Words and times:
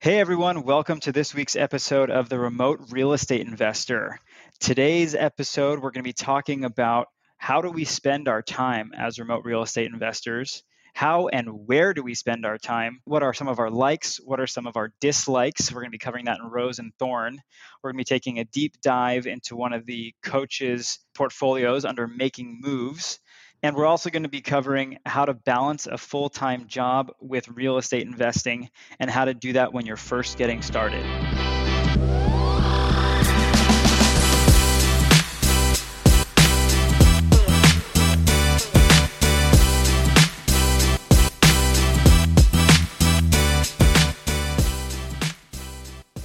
Hey 0.00 0.20
everyone, 0.20 0.62
welcome 0.62 1.00
to 1.00 1.10
this 1.10 1.34
week's 1.34 1.56
episode 1.56 2.08
of 2.08 2.28
the 2.28 2.38
Remote 2.38 2.78
Real 2.90 3.14
Estate 3.14 3.44
Investor. 3.44 4.20
Today's 4.60 5.16
episode, 5.16 5.80
we're 5.80 5.90
going 5.90 6.04
to 6.04 6.08
be 6.08 6.12
talking 6.12 6.64
about 6.64 7.08
how 7.36 7.62
do 7.62 7.70
we 7.72 7.84
spend 7.84 8.28
our 8.28 8.40
time 8.40 8.92
as 8.96 9.18
remote 9.18 9.44
real 9.44 9.60
estate 9.60 9.90
investors? 9.92 10.62
How 10.94 11.26
and 11.26 11.66
where 11.66 11.94
do 11.94 12.04
we 12.04 12.14
spend 12.14 12.46
our 12.46 12.58
time? 12.58 13.00
What 13.06 13.24
are 13.24 13.34
some 13.34 13.48
of 13.48 13.58
our 13.58 13.70
likes? 13.70 14.20
What 14.24 14.38
are 14.38 14.46
some 14.46 14.68
of 14.68 14.76
our 14.76 14.92
dislikes? 15.00 15.72
We're 15.72 15.80
going 15.80 15.90
to 15.90 15.96
be 15.96 15.98
covering 15.98 16.26
that 16.26 16.38
in 16.38 16.48
Rose 16.48 16.78
and 16.78 16.92
Thorn. 17.00 17.40
We're 17.82 17.90
going 17.90 17.98
to 17.98 18.08
be 18.08 18.16
taking 18.16 18.38
a 18.38 18.44
deep 18.44 18.80
dive 18.80 19.26
into 19.26 19.56
one 19.56 19.72
of 19.72 19.84
the 19.84 20.14
coaches' 20.22 21.00
portfolios 21.12 21.84
under 21.84 22.06
Making 22.06 22.60
Moves 22.62 23.18
and 23.62 23.74
we're 23.74 23.86
also 23.86 24.10
going 24.10 24.22
to 24.22 24.28
be 24.28 24.40
covering 24.40 24.98
how 25.04 25.24
to 25.24 25.34
balance 25.34 25.86
a 25.86 25.98
full 25.98 26.28
time 26.28 26.66
job 26.66 27.12
with 27.20 27.48
real 27.48 27.78
estate 27.78 28.06
investing 28.06 28.70
and 29.00 29.10
how 29.10 29.24
to 29.24 29.34
do 29.34 29.52
that 29.54 29.72
when 29.72 29.86
you're 29.86 29.96
first 29.96 30.38
getting 30.38 30.62
started. 30.62 31.04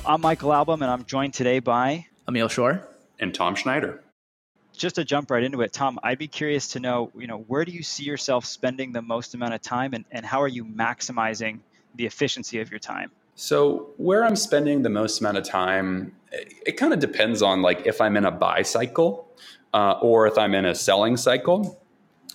I'm 0.05 0.19
Michael 0.19 0.53
Albaum, 0.53 0.81
and 0.81 0.91
I'm 0.91 1.05
joined 1.05 1.33
today 1.33 1.59
by 1.59 2.05
Emil 2.27 2.49
Shour 2.49 2.85
and 3.19 3.33
Tom 3.33 3.55
Schneider 3.55 4.03
just 4.75 4.95
to 4.95 5.05
jump 5.05 5.31
right 5.31 5.43
into 5.43 5.61
it, 5.61 5.71
Tom, 5.73 5.99
I'd 6.03 6.17
be 6.17 6.27
curious 6.27 6.67
to 6.69 6.79
know, 6.79 7.11
you 7.17 7.27
know, 7.27 7.39
where 7.47 7.63
do 7.63 7.71
you 7.71 7.83
see 7.83 8.03
yourself 8.03 8.45
spending 8.45 8.91
the 8.91 9.01
most 9.01 9.33
amount 9.33 9.53
of 9.53 9.61
time 9.61 9.93
and, 9.93 10.05
and 10.11 10.25
how 10.25 10.41
are 10.41 10.47
you 10.47 10.65
maximizing 10.65 11.59
the 11.95 12.05
efficiency 12.05 12.59
of 12.59 12.71
your 12.71 12.79
time? 12.79 13.11
So 13.35 13.91
where 13.97 14.25
I'm 14.25 14.35
spending 14.35 14.83
the 14.83 14.89
most 14.89 15.19
amount 15.19 15.37
of 15.37 15.43
time, 15.43 16.15
it, 16.31 16.53
it 16.65 16.71
kind 16.73 16.93
of 16.93 16.99
depends 16.99 17.41
on 17.41 17.61
like 17.61 17.85
if 17.85 18.01
I'm 18.01 18.17
in 18.17 18.25
a 18.25 18.31
buy 18.31 18.61
cycle 18.61 19.27
uh, 19.73 19.93
or 20.01 20.27
if 20.27 20.37
I'm 20.37 20.53
in 20.53 20.65
a 20.65 20.75
selling 20.75 21.17
cycle. 21.17 21.81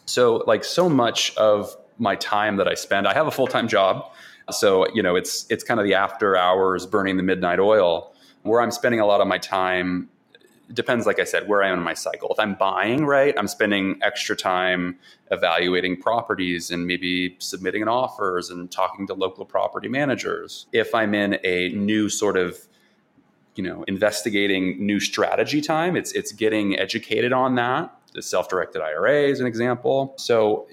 So 0.07 0.45
like 0.47 0.65
so 0.65 0.89
much 0.89 1.37
of 1.37 1.77
my 1.99 2.17
time 2.17 2.57
that 2.57 2.69
I 2.69 2.75
spend, 2.75 3.07
I 3.07 3.15
have 3.15 3.27
a 3.27 3.31
full-time 3.31 3.69
job. 3.69 4.11
So, 4.51 4.87
you 4.95 5.03
know, 5.03 5.15
it's 5.15 5.47
it's 5.51 5.63
kind 5.63 5.79
of 5.79 5.85
the 5.85 5.95
after 5.95 6.37
hours 6.37 6.87
burning 6.87 7.17
the 7.17 7.23
midnight 7.23 7.59
oil 7.59 8.15
where 8.43 8.63
I'm 8.63 8.71
spending 8.71 9.01
a 9.01 9.07
lot 9.07 9.21
of 9.21 9.27
my 9.27 9.39
time 9.39 10.09
depends, 10.73 11.07
like 11.07 11.19
I 11.19 11.25
said, 11.25 11.49
where 11.49 11.63
I 11.63 11.69
am 11.69 11.79
in 11.79 11.85
my 11.85 11.95
cycle. 11.95 12.31
If 12.31 12.39
I'm 12.39 12.55
buying, 12.55 13.07
right, 13.07 13.35
I'm 13.39 13.49
spending 13.49 13.99
extra 14.03 14.37
time 14.37 14.99
evaluating 15.31 16.01
properties 16.01 16.71
and 16.71 16.87
maybe 16.87 17.37
submitting 17.39 17.83
an 17.83 17.89
offers 17.89 18.51
and 18.51 18.71
talking 18.71 19.07
to 19.07 19.15
local 19.15 19.45
property 19.45 19.89
managers. 19.89 20.67
If 20.73 20.95
I'm 20.95 21.15
in 21.15 21.39
a 21.45 21.71
new 21.71 22.09
sort 22.09 22.37
of 22.37 22.69
you 23.55 23.65
know 23.65 23.83
investigating 23.89 24.87
new 24.87 25.01
strategy 25.01 25.61
time 25.61 25.97
it's 25.97 26.13
it's 26.13 26.31
getting 26.31 26.79
educated 26.79 27.33
on 27.33 27.57
that 27.57 27.93
the 28.15 28.23
self-directed 28.23 28.81
ira 28.81 29.23
is 29.23 29.41
an 29.41 29.49
example 29.49 30.15
so 30.17 30.69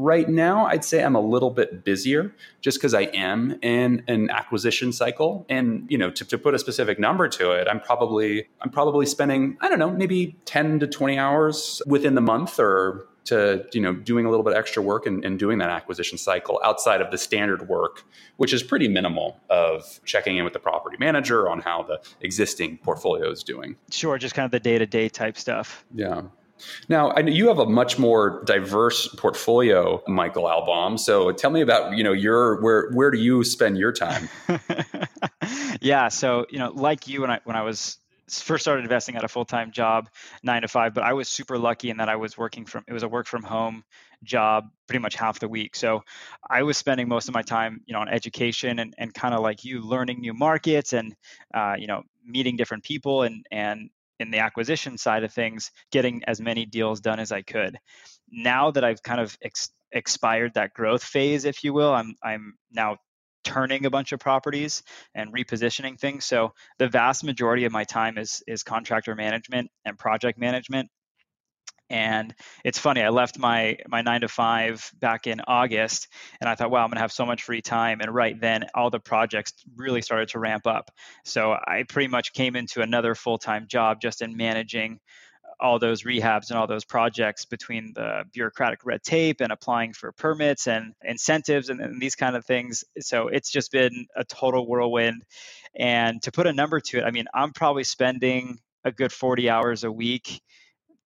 right 0.00 0.28
now 0.28 0.66
i'd 0.66 0.84
say 0.84 1.02
i'm 1.02 1.14
a 1.14 1.20
little 1.20 1.50
bit 1.50 1.84
busier 1.84 2.34
just 2.60 2.78
because 2.78 2.94
i 2.94 3.02
am 3.02 3.58
in 3.62 4.02
an 4.08 4.30
acquisition 4.30 4.92
cycle. 4.92 5.46
And 5.48 5.86
you 5.90 5.98
know 5.98 6.10
to, 6.10 6.24
to 6.24 6.38
put 6.38 6.54
a 6.54 6.58
specific 6.58 6.98
number 6.98 7.28
to 7.28 7.52
it 7.52 7.68
i'm 7.68 7.80
probably 7.80 8.48
i'm 8.60 8.70
probably 8.70 9.06
spending 9.06 9.56
i 9.60 9.68
don't 9.68 9.78
know 9.78 9.90
maybe 9.90 10.36
10 10.44 10.80
to 10.80 10.86
20 10.86 11.18
hours 11.18 11.82
within 11.86 12.14
the 12.14 12.20
month 12.20 12.58
or 12.58 13.06
to 13.24 13.66
you 13.72 13.80
know 13.80 13.94
doing 13.94 14.26
a 14.26 14.30
little 14.30 14.44
bit 14.44 14.56
extra 14.56 14.82
work 14.82 15.06
and, 15.06 15.24
and, 15.24 15.38
doing 15.38 15.58
that 15.58 15.68
acquisition 15.68 16.18
cycle 16.18 16.60
outside 16.64 17.00
of 17.00 17.10
the 17.10 17.18
standard 17.18 17.68
work 17.68 18.04
which 18.36 18.52
is 18.52 18.62
pretty 18.62 18.88
minimal 18.88 19.38
of 19.50 20.00
checking 20.04 20.36
in 20.36 20.44
with 20.44 20.52
the 20.52 20.58
property 20.58 20.96
manager 20.98 21.48
on 21.48 21.60
how 21.60 21.82
the 21.82 22.00
existing 22.22 22.78
portfolio 22.78 23.30
is 23.30 23.42
doing. 23.42 23.76
Sure 23.90 24.18
just 24.18 24.34
kind 24.34 24.44
of 24.44 24.50
the 24.50 24.60
day-to-day 24.60 25.08
type 25.08 25.36
stuff. 25.36 25.84
Yeah 25.94 26.22
now, 26.88 27.12
I 27.12 27.22
know 27.22 27.32
you 27.32 27.48
have 27.48 27.58
a 27.58 27.66
much 27.66 27.98
more 27.98 28.42
diverse 28.44 29.08
portfolio, 29.16 30.02
Michael 30.06 30.48
Albaum. 30.48 30.98
So 30.98 31.32
tell 31.32 31.50
me 31.50 31.60
about, 31.60 31.96
you 31.96 32.04
know, 32.04 32.12
your 32.12 32.60
where 32.60 32.90
where 32.90 33.10
do 33.10 33.18
you 33.18 33.44
spend 33.44 33.78
your 33.78 33.92
time? 33.92 34.28
yeah, 35.80 36.08
so, 36.08 36.46
you 36.50 36.58
know, 36.58 36.70
like 36.70 37.08
you 37.08 37.22
when 37.22 37.30
I 37.30 37.40
when 37.44 37.56
I 37.56 37.62
was 37.62 37.98
first 38.28 38.62
started 38.62 38.82
investing 38.82 39.16
at 39.16 39.24
a 39.24 39.28
full-time 39.28 39.72
job, 39.72 40.08
9 40.44 40.62
to 40.62 40.68
5, 40.68 40.94
but 40.94 41.02
I 41.02 41.12
was 41.12 41.28
super 41.28 41.58
lucky 41.58 41.90
in 41.90 41.96
that 41.96 42.08
I 42.08 42.16
was 42.16 42.38
working 42.38 42.64
from 42.64 42.84
it 42.86 42.92
was 42.92 43.02
a 43.02 43.08
work 43.08 43.26
from 43.26 43.42
home 43.42 43.84
job 44.22 44.68
pretty 44.86 45.00
much 45.00 45.14
half 45.16 45.40
the 45.40 45.48
week. 45.48 45.74
So 45.74 46.02
I 46.48 46.62
was 46.62 46.76
spending 46.76 47.08
most 47.08 47.28
of 47.28 47.34
my 47.34 47.42
time, 47.42 47.80
you 47.86 47.94
know, 47.94 48.00
on 48.00 48.08
education 48.08 48.78
and, 48.78 48.94
and 48.98 49.12
kind 49.12 49.34
of 49.34 49.40
like 49.40 49.64
you 49.64 49.80
learning 49.82 50.20
new 50.20 50.34
markets 50.34 50.92
and 50.92 51.14
uh, 51.54 51.74
you 51.78 51.86
know, 51.86 52.02
meeting 52.24 52.56
different 52.56 52.84
people 52.84 53.22
and 53.22 53.44
and 53.50 53.90
in 54.20 54.30
the 54.30 54.38
acquisition 54.38 54.96
side 54.96 55.24
of 55.24 55.32
things, 55.32 55.70
getting 55.90 56.22
as 56.26 56.40
many 56.40 56.66
deals 56.66 57.00
done 57.00 57.18
as 57.18 57.32
I 57.32 57.42
could. 57.42 57.76
Now 58.30 58.70
that 58.70 58.84
I've 58.84 59.02
kind 59.02 59.20
of 59.20 59.36
ex- 59.42 59.72
expired 59.90 60.54
that 60.54 60.74
growth 60.74 61.02
phase, 61.02 61.44
if 61.44 61.64
you 61.64 61.72
will, 61.72 61.92
I'm 61.92 62.14
I'm 62.22 62.54
now 62.70 62.98
turning 63.42 63.86
a 63.86 63.90
bunch 63.90 64.12
of 64.12 64.20
properties 64.20 64.82
and 65.14 65.32
repositioning 65.32 65.98
things. 65.98 66.26
So 66.26 66.52
the 66.78 66.88
vast 66.88 67.24
majority 67.24 67.64
of 67.64 67.72
my 67.72 67.84
time 67.84 68.18
is 68.18 68.42
is 68.46 68.62
contractor 68.62 69.14
management 69.14 69.70
and 69.84 69.98
project 69.98 70.38
management 70.38 70.90
and 71.90 72.32
it's 72.64 72.78
funny, 72.78 73.02
I 73.02 73.08
left 73.08 73.38
my 73.38 73.76
my 73.88 74.00
nine 74.00 74.22
to 74.22 74.28
five 74.28 74.90
back 74.98 75.26
in 75.26 75.40
August, 75.46 76.08
and 76.40 76.48
I 76.48 76.54
thought, 76.54 76.70
wow, 76.70 76.84
I'm 76.84 76.90
gonna 76.90 77.00
have 77.00 77.12
so 77.12 77.26
much 77.26 77.42
free 77.42 77.60
time. 77.60 78.00
And 78.00 78.14
right 78.14 78.40
then, 78.40 78.66
all 78.74 78.90
the 78.90 79.00
projects 79.00 79.52
really 79.76 80.00
started 80.00 80.28
to 80.30 80.38
ramp 80.38 80.66
up. 80.66 80.90
So 81.24 81.52
I 81.52 81.84
pretty 81.88 82.08
much 82.08 82.32
came 82.32 82.54
into 82.56 82.80
another 82.80 83.14
full 83.14 83.38
time 83.38 83.66
job 83.68 84.00
just 84.00 84.22
in 84.22 84.36
managing 84.36 85.00
all 85.60 85.78
those 85.78 86.04
rehabs 86.04 86.50
and 86.50 86.58
all 86.58 86.66
those 86.66 86.84
projects 86.84 87.44
between 87.44 87.92
the 87.94 88.24
bureaucratic 88.32 88.80
red 88.84 89.02
tape 89.02 89.40
and 89.40 89.52
applying 89.52 89.92
for 89.92 90.12
permits 90.12 90.66
and 90.66 90.94
incentives 91.04 91.68
and, 91.68 91.80
and, 91.80 92.00
these 92.00 92.14
kind 92.14 92.34
of 92.34 92.46
things. 92.46 92.82
So 93.00 93.28
it's 93.28 93.50
just 93.50 93.70
been 93.70 94.06
a 94.16 94.24
total 94.24 94.66
whirlwind. 94.66 95.22
And 95.74 96.22
to 96.22 96.32
put 96.32 96.46
a 96.46 96.52
number 96.52 96.80
to 96.80 96.98
it, 96.98 97.04
I 97.04 97.10
mean, 97.10 97.26
I'm 97.34 97.52
probably 97.52 97.84
spending 97.84 98.58
a 98.84 98.92
good 98.92 99.12
40 99.12 99.50
hours 99.50 99.84
a 99.84 99.92
week 99.92 100.40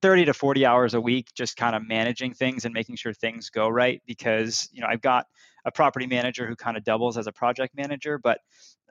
30 0.04 0.26
to 0.26 0.34
40 0.34 0.66
hours 0.66 0.94
a 0.96 1.00
week 1.00 1.30
just 1.34 1.56
kind 1.56 1.78
of 1.78 1.88
managing 1.88 2.34
things 2.34 2.66
and 2.66 2.74
making 2.74 2.98
sure 2.98 3.14
things 3.14 3.50
go 3.50 3.70
right 3.70 4.02
because 4.06 4.68
you 4.74 4.82
know 4.82 4.88
i've 4.88 5.02
got 5.02 5.28
a 5.64 5.72
property 5.72 6.06
manager 6.06 6.46
who 6.46 6.58
kind 6.58 6.76
of 6.76 6.84
doubles 6.84 7.18
as 7.18 7.26
a 7.26 7.32
project 7.32 7.74
manager 7.74 8.18
but 8.18 8.42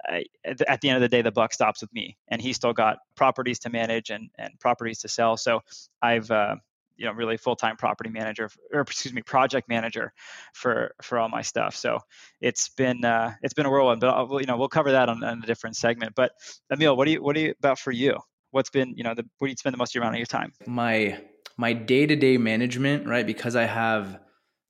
I, 0.06 0.24
at 0.44 0.80
the 0.80 0.88
end 0.88 0.96
of 0.96 1.02
the 1.02 1.08
day 1.08 1.22
the 1.22 1.30
buck 1.30 1.52
stops 1.52 1.82
with 1.82 1.92
me 1.92 2.16
and 2.28 2.40
he's 2.40 2.56
still 2.56 2.72
got 2.72 2.98
properties 3.14 3.58
to 3.60 3.70
manage 3.70 4.10
and, 4.10 4.30
and 4.38 4.58
properties 4.58 5.00
to 5.00 5.08
sell. 5.08 5.36
So 5.36 5.60
i've 6.00 6.30
uh, 6.30 6.56
you 6.96 7.06
know 7.06 7.12
really 7.12 7.36
full-time 7.36 7.76
property 7.76 8.10
manager 8.10 8.50
or 8.72 8.80
excuse 8.80 9.12
me 9.12 9.22
project 9.22 9.68
manager 9.68 10.12
for 10.54 10.94
for 11.02 11.18
all 11.18 11.28
my 11.28 11.42
stuff. 11.42 11.76
So 11.76 11.98
it's 12.40 12.68
been 12.70 13.04
uh, 13.04 13.34
it's 13.42 13.54
been 13.54 13.66
a 13.66 13.70
whirlwind 13.70 14.00
but 14.00 14.08
I'll, 14.10 14.40
you 14.40 14.46
know 14.46 14.56
we'll 14.56 14.68
cover 14.68 14.92
that 14.92 15.08
on, 15.08 15.22
on 15.22 15.42
a 15.42 15.46
different 15.46 15.76
segment. 15.76 16.14
But 16.14 16.32
emil 16.70 16.96
what 16.96 17.04
do 17.04 17.12
you 17.12 17.22
what 17.22 17.34
do 17.34 17.42
you 17.42 17.54
about 17.58 17.78
for 17.78 17.92
you 17.92 18.18
what's 18.52 18.70
been 18.70 18.94
you 18.96 19.02
know 19.02 19.14
the 19.14 19.24
where 19.38 19.48
do 19.48 19.50
you 19.50 19.56
spend 19.56 19.74
the 19.74 19.78
most 19.78 19.94
amount 19.96 20.14
of 20.14 20.18
your 20.18 20.26
time? 20.26 20.52
My 20.66 21.18
my 21.58 21.72
day-to-day 21.72 22.38
management 22.38 23.06
right 23.06 23.26
because 23.26 23.56
i 23.56 23.64
have 23.64 24.18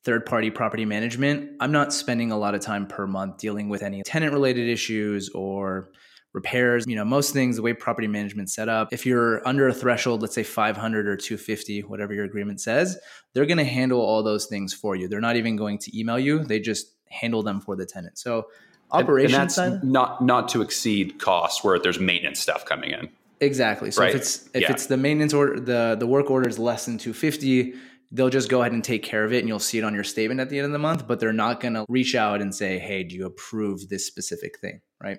third 0.04 0.26
party 0.26 0.50
property 0.50 0.84
management 0.84 1.50
i'm 1.60 1.70
not 1.70 1.92
spending 1.92 2.32
a 2.32 2.36
lot 2.36 2.56
of 2.56 2.60
time 2.60 2.88
per 2.88 3.06
month 3.06 3.38
dealing 3.38 3.68
with 3.68 3.82
any 3.82 4.02
tenant 4.02 4.32
related 4.32 4.68
issues 4.68 5.28
or 5.30 5.90
repairs. 6.32 6.86
You 6.88 6.96
know 6.96 7.04
most 7.04 7.32
things 7.32 7.56
the 7.56 7.62
way 7.62 7.72
property 7.72 8.08
management 8.08 8.50
set 8.50 8.68
up 8.68 8.88
if 8.92 9.06
you're 9.06 9.46
under 9.46 9.68
a 9.68 9.74
threshold 9.74 10.22
let's 10.22 10.34
say 10.34 10.42
500 10.42 11.06
or 11.06 11.16
250 11.16 11.82
whatever 11.82 12.12
your 12.12 12.24
agreement 12.24 12.60
says 12.60 12.98
they're 13.34 13.46
going 13.46 13.58
to 13.58 13.64
handle 13.64 14.00
all 14.00 14.22
those 14.22 14.46
things 14.46 14.74
for 14.74 14.94
you. 14.94 15.08
They're 15.08 15.20
not 15.20 15.36
even 15.36 15.56
going 15.56 15.78
to 15.78 15.98
email 15.98 16.18
you. 16.18 16.40
They 16.44 16.60
just 16.60 16.92
handle 17.08 17.42
them 17.42 17.60
for 17.60 17.76
the 17.76 17.86
tenant. 17.86 18.18
So 18.18 18.48
operations 18.90 19.56
and, 19.58 19.72
and 19.72 19.82
that's 19.82 19.84
not 19.84 20.22
not 20.22 20.48
to 20.50 20.62
exceed 20.62 21.18
costs 21.18 21.64
where 21.64 21.78
there's 21.78 21.98
maintenance 21.98 22.40
stuff 22.40 22.64
coming 22.64 22.90
in 22.90 23.08
Exactly. 23.42 23.90
So 23.90 24.02
right. 24.02 24.10
if 24.10 24.20
it's 24.20 24.48
if 24.54 24.62
yeah. 24.62 24.70
it's 24.70 24.86
the 24.86 24.96
maintenance 24.96 25.34
order, 25.34 25.58
the 25.58 25.96
the 25.98 26.06
work 26.06 26.30
order 26.30 26.48
is 26.48 26.60
less 26.60 26.86
than 26.86 26.96
250, 26.96 27.74
they'll 28.12 28.30
just 28.30 28.48
go 28.48 28.60
ahead 28.60 28.70
and 28.70 28.84
take 28.84 29.02
care 29.02 29.24
of 29.24 29.32
it 29.32 29.40
and 29.40 29.48
you'll 29.48 29.58
see 29.58 29.78
it 29.78 29.84
on 29.84 29.94
your 29.94 30.04
statement 30.04 30.38
at 30.38 30.48
the 30.48 30.58
end 30.58 30.66
of 30.66 30.72
the 30.72 30.78
month, 30.78 31.08
but 31.08 31.18
they're 31.18 31.32
not 31.32 31.58
going 31.60 31.74
to 31.74 31.84
reach 31.88 32.14
out 32.14 32.40
and 32.40 32.54
say, 32.54 32.78
"Hey, 32.78 33.02
do 33.02 33.16
you 33.16 33.26
approve 33.26 33.88
this 33.88 34.06
specific 34.06 34.60
thing?" 34.60 34.80
right? 35.00 35.18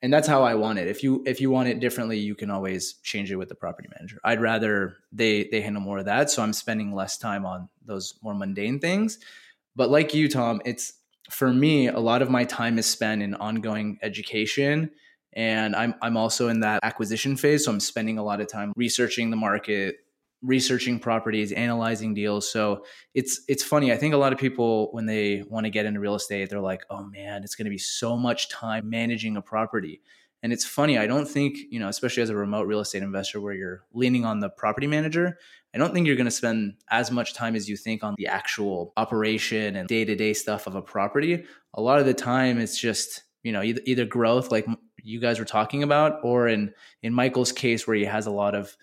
And 0.00 0.10
that's 0.10 0.26
how 0.26 0.42
I 0.42 0.54
want 0.54 0.78
it. 0.78 0.88
If 0.88 1.02
you 1.02 1.22
if 1.26 1.42
you 1.42 1.50
want 1.50 1.68
it 1.68 1.78
differently, 1.78 2.18
you 2.18 2.34
can 2.34 2.50
always 2.50 2.94
change 3.02 3.30
it 3.30 3.36
with 3.36 3.50
the 3.50 3.54
property 3.54 3.90
manager. 3.98 4.18
I'd 4.24 4.40
rather 4.40 4.96
they 5.12 5.46
they 5.52 5.60
handle 5.60 5.82
more 5.82 5.98
of 5.98 6.06
that, 6.06 6.30
so 6.30 6.42
I'm 6.42 6.54
spending 6.54 6.94
less 6.94 7.18
time 7.18 7.44
on 7.44 7.68
those 7.84 8.14
more 8.22 8.34
mundane 8.34 8.80
things. 8.80 9.18
But 9.76 9.90
like 9.90 10.14
you, 10.14 10.30
Tom, 10.30 10.62
it's 10.64 10.94
for 11.30 11.52
me 11.52 11.88
a 11.88 12.00
lot 12.00 12.22
of 12.22 12.30
my 12.30 12.44
time 12.44 12.78
is 12.78 12.86
spent 12.86 13.22
in 13.22 13.34
ongoing 13.34 13.98
education 14.00 14.90
and 15.34 15.74
I'm 15.74 15.94
I'm 16.02 16.16
also 16.16 16.48
in 16.48 16.60
that 16.60 16.80
acquisition 16.82 17.36
phase, 17.36 17.64
so 17.64 17.72
I'm 17.72 17.80
spending 17.80 18.18
a 18.18 18.22
lot 18.22 18.40
of 18.40 18.48
time 18.48 18.72
researching 18.76 19.30
the 19.30 19.36
market, 19.36 19.96
researching 20.42 20.98
properties, 20.98 21.52
analyzing 21.52 22.14
deals. 22.14 22.50
So 22.50 22.84
it's 23.14 23.40
it's 23.48 23.62
funny. 23.62 23.92
I 23.92 23.96
think 23.96 24.14
a 24.14 24.18
lot 24.18 24.32
of 24.32 24.38
people 24.38 24.92
when 24.92 25.06
they 25.06 25.44
want 25.48 25.64
to 25.64 25.70
get 25.70 25.86
into 25.86 26.00
real 26.00 26.14
estate, 26.14 26.50
they're 26.50 26.60
like, 26.60 26.82
"Oh 26.90 27.04
man, 27.04 27.44
it's 27.44 27.54
going 27.54 27.66
to 27.66 27.70
be 27.70 27.78
so 27.78 28.16
much 28.16 28.48
time 28.50 28.90
managing 28.90 29.36
a 29.36 29.42
property." 29.42 30.02
And 30.42 30.52
it's 30.52 30.64
funny. 30.64 30.98
I 30.98 31.06
don't 31.06 31.28
think 31.28 31.56
you 31.70 31.78
know, 31.78 31.88
especially 31.88 32.22
as 32.22 32.30
a 32.30 32.36
remote 32.36 32.66
real 32.66 32.80
estate 32.80 33.02
investor, 33.02 33.40
where 33.40 33.54
you're 33.54 33.84
leaning 33.92 34.24
on 34.24 34.40
the 34.40 34.50
property 34.50 34.86
manager. 34.86 35.38
I 35.74 35.78
don't 35.78 35.94
think 35.94 36.06
you're 36.06 36.16
going 36.16 36.26
to 36.26 36.30
spend 36.30 36.74
as 36.90 37.10
much 37.10 37.32
time 37.32 37.56
as 37.56 37.66
you 37.66 37.78
think 37.78 38.04
on 38.04 38.14
the 38.18 38.26
actual 38.26 38.92
operation 38.98 39.76
and 39.76 39.88
day 39.88 40.04
to 40.04 40.14
day 40.14 40.34
stuff 40.34 40.66
of 40.66 40.74
a 40.74 40.82
property. 40.82 41.44
A 41.72 41.80
lot 41.80 41.98
of 41.98 42.04
the 42.04 42.12
time, 42.12 42.58
it's 42.58 42.78
just 42.78 43.22
you 43.42 43.52
know 43.52 43.62
either, 43.62 43.80
either 43.84 44.04
growth, 44.04 44.50
like 44.50 44.66
you 45.02 45.20
guys 45.20 45.38
were 45.38 45.44
talking 45.44 45.82
about, 45.82 46.20
or 46.22 46.48
in 46.48 46.72
in 47.02 47.12
Michael's 47.12 47.52
case, 47.52 47.86
where 47.86 47.96
he 47.96 48.04
has 48.04 48.26
a 48.26 48.30
lot 48.30 48.54
of 48.54 48.76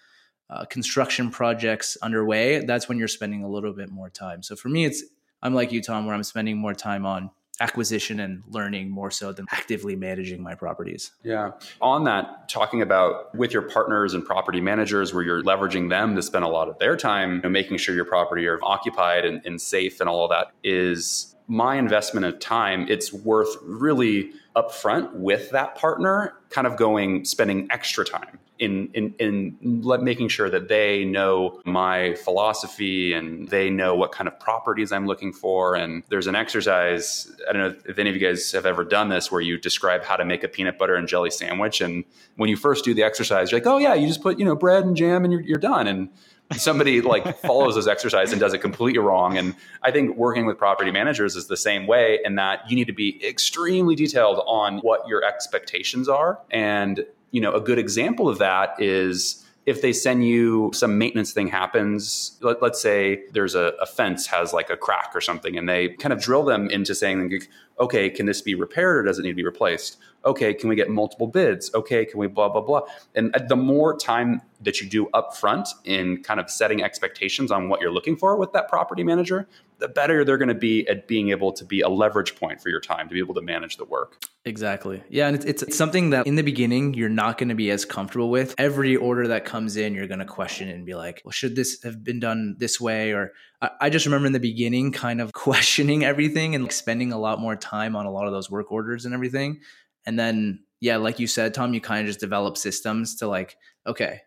uh, 0.49 0.65
construction 0.65 1.29
projects 1.29 1.97
underway, 2.01 2.65
that's 2.65 2.89
when 2.89 2.97
you're 2.97 3.07
spending 3.07 3.43
a 3.43 3.49
little 3.49 3.73
bit 3.73 3.89
more 3.89 4.09
time. 4.09 4.41
So 4.41 4.55
for 4.55 4.69
me, 4.69 4.85
it's 4.85 5.03
I'm 5.41 5.53
like 5.53 5.71
you, 5.71 5.81
Tom, 5.81 6.05
where 6.05 6.15
I'm 6.15 6.23
spending 6.23 6.57
more 6.57 6.73
time 6.73 7.05
on 7.05 7.31
acquisition 7.61 8.19
and 8.19 8.41
learning 8.47 8.89
more 8.89 9.11
so 9.11 9.31
than 9.31 9.45
actively 9.51 9.95
managing 9.95 10.41
my 10.41 10.55
properties. 10.55 11.11
Yeah. 11.23 11.51
On 11.81 12.05
that, 12.05 12.47
talking 12.49 12.81
about 12.81 13.35
with 13.35 13.51
your 13.51 13.63
partners 13.63 14.13
and 14.13 14.25
property 14.25 14.61
managers, 14.61 15.13
where 15.13 15.23
you're 15.23 15.43
leveraging 15.43 15.89
them 15.89 16.15
to 16.15 16.21
spend 16.21 16.45
a 16.45 16.47
lot 16.47 16.69
of 16.69 16.79
their 16.79 16.95
time 16.95 17.37
you 17.37 17.41
know, 17.41 17.49
making 17.49 17.77
sure 17.77 17.95
your 17.95 18.05
property 18.05 18.47
are 18.47 18.59
occupied 18.63 19.25
and, 19.25 19.45
and 19.45 19.61
safe 19.61 19.99
and 19.99 20.09
all 20.09 20.23
of 20.23 20.29
that 20.29 20.51
is 20.63 21.35
my 21.47 21.77
investment 21.77 22.25
of 22.25 22.39
time, 22.39 22.85
it's 22.89 23.11
worth 23.11 23.57
really 23.63 24.31
upfront 24.59 25.13
with 25.13 25.51
that 25.51 25.75
partner, 25.75 26.33
kind 26.49 26.67
of 26.67 26.77
going, 26.77 27.25
spending 27.25 27.67
extra 27.71 28.03
time 28.05 28.39
in 28.59 28.89
in 28.93 29.13
in 29.19 29.57
making 30.03 30.27
sure 30.27 30.49
that 30.49 30.67
they 30.67 31.05
know 31.05 31.61
my 31.65 32.13
philosophy 32.15 33.13
and 33.13 33.47
they 33.47 33.69
know 33.69 33.95
what 33.95 34.11
kind 34.11 34.27
of 34.27 34.37
properties 34.39 34.91
I'm 34.91 35.07
looking 35.07 35.31
for. 35.31 35.75
And 35.75 36.03
there's 36.09 36.27
an 36.27 36.35
exercise. 36.35 37.31
I 37.49 37.53
don't 37.53 37.61
know 37.61 37.79
if 37.87 37.97
any 37.97 38.09
of 38.09 38.15
you 38.15 38.21
guys 38.21 38.51
have 38.51 38.65
ever 38.65 38.83
done 38.83 39.09
this, 39.09 39.31
where 39.31 39.41
you 39.41 39.57
describe 39.57 40.03
how 40.03 40.17
to 40.17 40.25
make 40.25 40.43
a 40.43 40.49
peanut 40.49 40.77
butter 40.77 40.95
and 40.95 41.07
jelly 41.07 41.31
sandwich. 41.31 41.79
And 41.81 42.03
when 42.35 42.49
you 42.49 42.57
first 42.57 42.83
do 42.83 42.93
the 42.93 43.03
exercise, 43.03 43.51
you're 43.51 43.61
like, 43.61 43.67
oh 43.67 43.77
yeah, 43.77 43.93
you 43.93 44.07
just 44.07 44.21
put 44.21 44.37
you 44.37 44.45
know 44.45 44.55
bread 44.55 44.83
and 44.83 44.95
jam 44.95 45.23
and 45.23 45.31
you're, 45.31 45.41
you're 45.41 45.57
done. 45.57 45.87
And 45.87 46.09
somebody 46.53 47.01
like 47.01 47.37
follows 47.39 47.75
this 47.75 47.87
exercise 47.87 48.31
and 48.31 48.39
does 48.39 48.53
it 48.53 48.59
completely 48.59 48.99
wrong. 48.99 49.37
And 49.37 49.55
I 49.83 49.91
think 49.91 50.17
working 50.17 50.45
with 50.45 50.57
property 50.57 50.91
managers 50.91 51.35
is 51.35 51.47
the 51.47 51.57
same 51.57 51.87
way 51.87 52.19
in 52.23 52.35
that 52.35 52.69
you 52.69 52.75
need 52.75 52.87
to 52.87 52.93
be 52.93 53.23
extremely 53.25 53.95
detailed 53.95 54.41
on 54.47 54.79
what 54.79 55.07
your 55.07 55.23
expectations 55.23 56.09
are 56.09 56.39
and 56.49 57.05
you 57.31 57.41
know, 57.41 57.53
a 57.53 57.61
good 57.61 57.77
example 57.77 58.27
of 58.27 58.39
that 58.39 58.75
is 58.79 59.45
if 59.65 59.81
they 59.81 59.93
send 59.93 60.25
you 60.25 60.71
some 60.73 60.97
maintenance 60.97 61.31
thing 61.31 61.47
happens, 61.47 62.37
let, 62.41 62.61
us 62.63 62.81
say 62.81 63.23
there's 63.33 63.55
a, 63.55 63.73
a, 63.79 63.85
fence 63.85 64.25
has 64.27 64.51
like 64.51 64.69
a 64.69 64.77
crack 64.77 65.11
or 65.13 65.21
something, 65.21 65.57
and 65.57 65.69
they 65.69 65.89
kind 65.89 66.11
of 66.11 66.19
drill 66.19 66.43
them 66.43 66.69
into 66.69 66.95
saying, 66.95 67.41
okay, 67.79 68.09
can 68.09 68.25
this 68.25 68.41
be 68.41 68.55
repaired 68.55 68.97
or 68.97 69.03
does 69.03 69.19
it 69.19 69.23
need 69.23 69.29
to 69.29 69.35
be 69.35 69.45
replaced? 69.45 69.97
Okay, 70.25 70.53
can 70.53 70.67
we 70.67 70.75
get 70.75 70.89
multiple 70.89 71.27
bids? 71.27 71.71
Okay, 71.73 72.05
can 72.05 72.19
we 72.19 72.27
blah, 72.27 72.49
blah, 72.49 72.61
blah. 72.61 72.81
And 73.15 73.33
uh, 73.35 73.39
the 73.47 73.55
more 73.55 73.97
time 73.97 74.41
that 74.61 74.81
you 74.81 74.89
do 74.89 75.07
upfront 75.13 75.69
in 75.85 76.21
kind 76.23 76.41
of 76.41 76.49
setting 76.49 76.83
expectations 76.83 77.51
on 77.51 77.69
what 77.69 77.79
you're 77.79 77.91
looking 77.91 78.17
for 78.17 78.35
with 78.35 78.51
that 78.51 78.67
property 78.67 79.03
manager, 79.03 79.47
the 79.77 79.87
better 79.87 80.25
they're 80.25 80.37
going 80.37 80.49
to 80.49 80.53
be 80.53 80.85
at 80.89 81.07
being 81.07 81.29
able 81.29 81.53
to 81.53 81.63
be 81.63 81.79
a 81.79 81.87
leverage 81.87 82.35
point 82.35 82.61
for 82.61 82.67
your 82.67 82.81
time 82.81 83.07
to 83.07 83.13
be 83.13 83.19
able 83.19 83.33
to 83.35 83.41
manage 83.41 83.77
the 83.77 83.85
work. 83.85 84.25
Exactly. 84.43 85.01
Yeah. 85.09 85.27
And 85.27 85.41
it's, 85.41 85.63
it's 85.63 85.77
something 85.77 86.09
that 86.09 86.27
in 86.27 86.35
the 86.35 86.43
beginning, 86.43 86.95
you're 86.95 87.07
not 87.07 87.37
going 87.37 87.49
to 87.49 87.55
be 87.55 87.71
as 87.71 87.85
comfortable 87.85 88.29
with. 88.29 88.55
Every 88.57 88.97
order 88.97 89.27
that 89.29 89.45
comes 89.45 89.77
in, 89.77 89.93
you're 89.93 90.07
going 90.07 90.19
to 90.19 90.25
question 90.25 90.67
and 90.67 90.85
be 90.85 90.95
like, 90.95 91.21
well, 91.23 91.31
should 91.31 91.55
this 91.55 91.81
have 91.83 92.03
been 92.03 92.19
done 92.19 92.55
this 92.57 92.81
way? 92.81 93.11
Or 93.11 93.31
I, 93.61 93.89
just 93.89 94.05
remember 94.05 94.27
in 94.27 94.33
the 94.33 94.39
beginning 94.39 94.91
kind 94.91 95.19
of 95.19 95.33
questioning 95.33 96.03
everything 96.03 96.55
and 96.55 96.63
like 96.63 96.71
spending 96.71 97.11
a 97.11 97.19
lot 97.19 97.39
more 97.39 97.55
time 97.55 97.95
on 97.95 98.05
a 98.05 98.11
lot 98.11 98.25
of 98.25 98.31
those 98.31 98.49
work 98.49 98.71
orders 98.71 99.05
and 99.05 99.13
everything. 99.13 99.59
And 100.05 100.17
then, 100.17 100.63
yeah, 100.79 100.97
like 100.97 101.19
you 101.19 101.27
said, 101.27 101.53
Tom, 101.53 101.73
you 101.73 101.81
kind 101.81 102.01
of 102.01 102.07
just 102.07 102.19
develop 102.19 102.57
systems 102.57 103.15
to 103.17 103.27
like, 103.27 103.57
okay, 103.85 104.21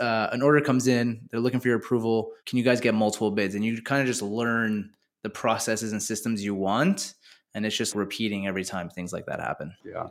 uh, 0.00 0.28
an 0.32 0.42
order 0.42 0.60
comes 0.60 0.86
in, 0.86 1.28
they're 1.30 1.40
looking 1.40 1.60
for 1.60 1.68
your 1.68 1.76
approval. 1.76 2.32
Can 2.46 2.58
you 2.58 2.64
guys 2.64 2.80
get 2.80 2.94
multiple 2.94 3.30
bids? 3.30 3.54
And 3.54 3.64
you 3.64 3.80
kind 3.82 4.00
of 4.00 4.06
just 4.06 4.22
learn 4.22 4.90
the 5.22 5.30
processes 5.30 5.92
and 5.92 6.02
systems 6.02 6.42
you 6.42 6.54
want. 6.54 7.14
And 7.54 7.66
it's 7.66 7.76
just 7.76 7.94
repeating 7.94 8.46
every 8.46 8.64
time 8.64 8.88
things 8.88 9.12
like 9.12 9.26
that 9.26 9.40
happen. 9.40 9.74
Yeah. 9.84 10.08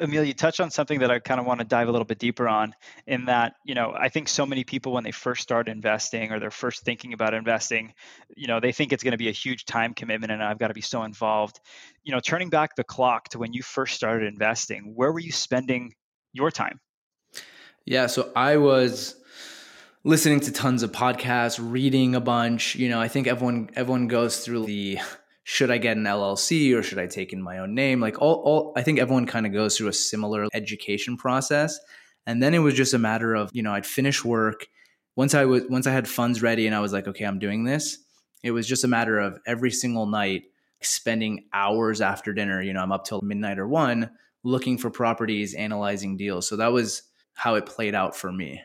Emil, 0.00 0.24
you 0.24 0.32
touched 0.32 0.60
on 0.60 0.70
something 0.70 1.00
that 1.00 1.10
I 1.10 1.18
kind 1.18 1.38
of 1.38 1.46
want 1.46 1.60
to 1.60 1.66
dive 1.66 1.88
a 1.88 1.92
little 1.92 2.06
bit 2.06 2.18
deeper 2.18 2.48
on. 2.48 2.74
In 3.06 3.26
that, 3.26 3.56
you 3.64 3.74
know, 3.74 3.94
I 3.96 4.08
think 4.08 4.28
so 4.28 4.46
many 4.46 4.64
people 4.64 4.92
when 4.92 5.04
they 5.04 5.12
first 5.12 5.42
start 5.42 5.68
investing 5.68 6.32
or 6.32 6.40
they're 6.40 6.50
first 6.50 6.82
thinking 6.82 7.12
about 7.12 7.34
investing, 7.34 7.92
you 8.36 8.46
know, 8.46 8.58
they 8.58 8.72
think 8.72 8.92
it's 8.92 9.02
going 9.02 9.12
to 9.12 9.18
be 9.18 9.28
a 9.28 9.32
huge 9.32 9.66
time 9.66 9.92
commitment 9.92 10.32
and 10.32 10.42
I've 10.42 10.58
got 10.58 10.68
to 10.68 10.74
be 10.74 10.80
so 10.80 11.02
involved. 11.02 11.60
You 12.04 12.12
know, 12.12 12.20
turning 12.20 12.48
back 12.48 12.74
the 12.76 12.84
clock 12.84 13.28
to 13.30 13.38
when 13.38 13.52
you 13.52 13.62
first 13.62 13.94
started 13.94 14.26
investing, 14.26 14.92
where 14.94 15.12
were 15.12 15.20
you 15.20 15.32
spending 15.32 15.92
your 16.32 16.50
time? 16.50 16.80
Yeah, 17.84 18.06
so 18.06 18.32
I 18.34 18.56
was 18.56 19.16
listening 20.04 20.40
to 20.40 20.52
tons 20.52 20.82
of 20.82 20.92
podcasts, 20.92 21.58
reading 21.60 22.14
a 22.14 22.20
bunch. 22.20 22.76
You 22.76 22.88
know, 22.88 23.00
I 23.00 23.08
think 23.08 23.26
everyone 23.26 23.70
everyone 23.74 24.08
goes 24.08 24.44
through 24.44 24.66
the 24.66 24.98
should 25.48 25.70
I 25.70 25.78
get 25.78 25.96
an 25.96 26.02
LLC 26.02 26.76
or 26.76 26.82
should 26.82 26.98
I 26.98 27.06
take 27.06 27.32
in 27.32 27.40
my 27.40 27.58
own 27.58 27.72
name? 27.72 28.00
Like 28.00 28.20
all, 28.20 28.42
all 28.44 28.72
I 28.74 28.82
think 28.82 28.98
everyone 28.98 29.26
kind 29.26 29.46
of 29.46 29.52
goes 29.52 29.78
through 29.78 29.86
a 29.86 29.92
similar 29.92 30.48
education 30.52 31.16
process. 31.16 31.78
And 32.26 32.42
then 32.42 32.52
it 32.52 32.58
was 32.58 32.74
just 32.74 32.94
a 32.94 32.98
matter 32.98 33.32
of, 33.36 33.50
you 33.52 33.62
know, 33.62 33.72
I'd 33.72 33.86
finish 33.86 34.24
work. 34.24 34.66
Once 35.14 35.34
I 35.34 35.44
was 35.44 35.62
once 35.70 35.86
I 35.86 35.92
had 35.92 36.08
funds 36.08 36.42
ready 36.42 36.66
and 36.66 36.74
I 36.74 36.80
was 36.80 36.92
like, 36.92 37.06
okay, 37.06 37.24
I'm 37.24 37.38
doing 37.38 37.62
this, 37.62 37.98
it 38.42 38.50
was 38.50 38.66
just 38.66 38.82
a 38.82 38.88
matter 38.88 39.20
of 39.20 39.38
every 39.46 39.70
single 39.70 40.06
night 40.06 40.46
spending 40.82 41.44
hours 41.52 42.00
after 42.00 42.32
dinner, 42.32 42.60
you 42.60 42.72
know, 42.72 42.82
I'm 42.82 42.90
up 42.90 43.04
till 43.04 43.20
midnight 43.22 43.60
or 43.60 43.68
one 43.68 44.10
looking 44.42 44.76
for 44.76 44.90
properties, 44.90 45.54
analyzing 45.54 46.16
deals. 46.16 46.48
So 46.48 46.56
that 46.56 46.72
was 46.72 47.04
how 47.34 47.54
it 47.54 47.66
played 47.66 47.94
out 47.94 48.16
for 48.16 48.32
me. 48.32 48.62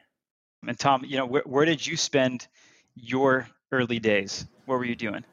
And 0.68 0.80
Tom, 0.80 1.06
you 1.06 1.18
know, 1.18 1.28
where, 1.28 1.44
where 1.46 1.66
did 1.66 1.86
you 1.86 1.96
spend 1.96 2.48
your 2.96 3.48
early 3.72 4.00
days? 4.00 4.48
What 4.66 4.80
were 4.80 4.86
you 4.86 4.96
doing? 4.96 5.24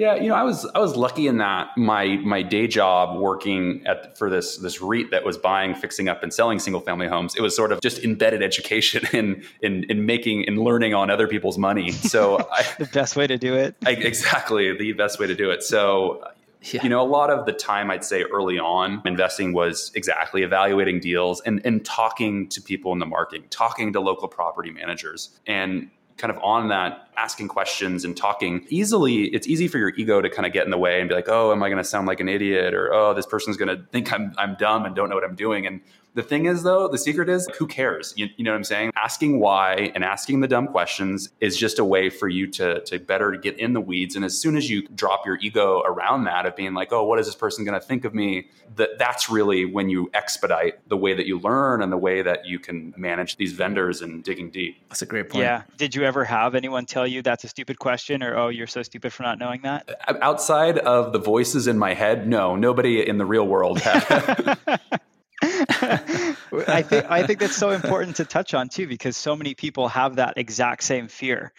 Yeah, 0.00 0.14
you 0.14 0.30
know, 0.30 0.34
I 0.34 0.44
was 0.44 0.64
I 0.74 0.78
was 0.78 0.96
lucky 0.96 1.26
in 1.26 1.36
that 1.38 1.76
my 1.76 2.16
my 2.24 2.40
day 2.40 2.66
job 2.66 3.20
working 3.20 3.86
at 3.86 4.16
for 4.16 4.30
this 4.30 4.56
this 4.56 4.80
REIT 4.80 5.10
that 5.10 5.26
was 5.26 5.36
buying, 5.36 5.74
fixing 5.74 6.08
up, 6.08 6.22
and 6.22 6.32
selling 6.32 6.58
single 6.58 6.80
family 6.80 7.06
homes. 7.06 7.36
It 7.36 7.42
was 7.42 7.54
sort 7.54 7.70
of 7.70 7.82
just 7.82 8.02
embedded 8.02 8.42
education 8.42 9.06
in 9.12 9.44
in 9.60 9.84
in 9.90 10.06
making 10.06 10.48
and 10.48 10.58
learning 10.58 10.94
on 10.94 11.10
other 11.10 11.28
people's 11.28 11.58
money. 11.58 11.92
So 11.92 12.38
I, 12.52 12.64
the 12.78 12.86
best 12.86 13.14
way 13.14 13.26
to 13.26 13.36
do 13.36 13.52
it. 13.52 13.76
I, 13.84 13.90
exactly 13.90 14.74
the 14.74 14.92
best 14.94 15.18
way 15.18 15.26
to 15.26 15.34
do 15.34 15.50
it. 15.50 15.62
So 15.62 16.24
yeah. 16.62 16.82
You 16.82 16.90
know, 16.90 17.00
a 17.00 17.08
lot 17.08 17.30
of 17.30 17.46
the 17.46 17.52
time 17.52 17.90
I'd 17.90 18.04
say 18.04 18.22
early 18.22 18.58
on 18.58 19.00
investing 19.06 19.54
was 19.54 19.90
exactly 19.94 20.42
evaluating 20.42 21.00
deals 21.00 21.40
and, 21.40 21.62
and 21.64 21.82
talking 21.82 22.48
to 22.50 22.60
people 22.60 22.92
in 22.92 22.98
the 22.98 23.06
market, 23.06 23.50
talking 23.50 23.94
to 23.94 24.00
local 24.00 24.28
property 24.28 24.70
managers. 24.70 25.30
And 25.46 25.90
kind 26.20 26.30
of 26.30 26.38
on 26.42 26.68
that 26.68 27.08
asking 27.16 27.48
questions 27.48 28.04
and 28.04 28.16
talking 28.16 28.66
easily. 28.68 29.24
It's 29.24 29.46
easy 29.46 29.68
for 29.68 29.78
your 29.78 29.92
ego 29.96 30.20
to 30.20 30.28
kind 30.28 30.46
of 30.46 30.52
get 30.52 30.64
in 30.64 30.70
the 30.70 30.78
way 30.78 31.00
and 31.00 31.08
be 31.08 31.14
like 31.14 31.28
oh 31.28 31.52
am 31.52 31.62
i 31.62 31.68
going 31.68 31.78
to 31.78 31.84
sound 31.84 32.06
like 32.06 32.20
an 32.20 32.28
idiot? 32.28 32.74
or 32.74 32.92
oh 32.92 33.14
this 33.14 33.26
person's 33.26 33.56
going 33.56 33.68
to 33.68 33.82
think 33.90 34.12
i'm 34.12 34.32
i'm 34.38 34.54
dumb 34.56 34.84
and 34.84 34.94
don't 34.94 35.08
know 35.08 35.14
what 35.14 35.24
i'm 35.24 35.34
doing. 35.34 35.66
And 35.66 35.80
the 36.14 36.22
thing 36.22 36.46
is, 36.46 36.62
though, 36.62 36.88
the 36.88 36.98
secret 36.98 37.28
is 37.28 37.48
who 37.58 37.66
cares? 37.66 38.12
You, 38.16 38.28
you, 38.36 38.44
know 38.44 38.50
what 38.50 38.56
I'm 38.56 38.64
saying? 38.64 38.92
Asking 38.96 39.38
why 39.38 39.92
and 39.94 40.04
asking 40.04 40.40
the 40.40 40.48
dumb 40.48 40.66
questions 40.66 41.30
is 41.40 41.56
just 41.56 41.78
a 41.78 41.84
way 41.84 42.10
for 42.10 42.28
you 42.28 42.46
to, 42.48 42.80
to 42.80 42.98
better 42.98 43.32
get 43.32 43.58
in 43.58 43.74
the 43.74 43.80
weeds. 43.80 44.16
And 44.16 44.24
as 44.24 44.36
soon 44.36 44.56
as 44.56 44.68
you 44.68 44.86
drop 44.88 45.24
your 45.24 45.38
ego 45.40 45.82
around 45.82 46.24
that 46.24 46.46
of 46.46 46.56
being 46.56 46.74
like, 46.74 46.92
oh, 46.92 47.04
what 47.04 47.18
is 47.18 47.26
this 47.26 47.34
person 47.36 47.64
going 47.64 47.78
to 47.78 47.84
think 47.84 48.04
of 48.04 48.14
me? 48.14 48.48
That 48.76 48.98
that's 48.98 49.30
really 49.30 49.64
when 49.64 49.88
you 49.88 50.10
expedite 50.14 50.88
the 50.88 50.96
way 50.96 51.14
that 51.14 51.26
you 51.26 51.38
learn 51.38 51.82
and 51.82 51.92
the 51.92 51.98
way 51.98 52.22
that 52.22 52.46
you 52.46 52.58
can 52.58 52.92
manage 52.96 53.36
these 53.36 53.52
vendors 53.52 54.00
and 54.00 54.24
digging 54.24 54.50
deep. 54.50 54.76
That's 54.88 55.02
a 55.02 55.06
great 55.06 55.28
point. 55.28 55.44
Yeah. 55.44 55.62
Did 55.76 55.94
you 55.94 56.04
ever 56.04 56.24
have 56.24 56.54
anyone 56.54 56.86
tell 56.86 57.06
you 57.06 57.22
that's 57.22 57.44
a 57.44 57.48
stupid 57.48 57.78
question 57.78 58.22
or 58.22 58.36
oh, 58.36 58.48
you're 58.48 58.66
so 58.66 58.82
stupid 58.82 59.12
for 59.12 59.22
not 59.22 59.38
knowing 59.38 59.62
that? 59.62 59.88
Outside 60.22 60.78
of 60.78 61.12
the 61.12 61.18
voices 61.18 61.66
in 61.66 61.78
my 61.78 61.94
head, 61.94 62.26
no, 62.26 62.56
nobody 62.56 63.06
in 63.06 63.18
the 63.18 63.26
real 63.26 63.46
world 63.46 63.80
had. 63.80 64.58
I 65.42 66.82
think 66.82 67.10
I 67.10 67.26
think 67.26 67.38
that's 67.38 67.56
so 67.56 67.70
important 67.70 68.16
to 68.16 68.24
touch 68.24 68.52
on 68.52 68.68
too, 68.68 68.86
because 68.86 69.16
so 69.16 69.34
many 69.34 69.54
people 69.54 69.88
have 69.88 70.16
that 70.16 70.34
exact 70.36 70.82
same 70.82 71.08
fear, 71.08 71.52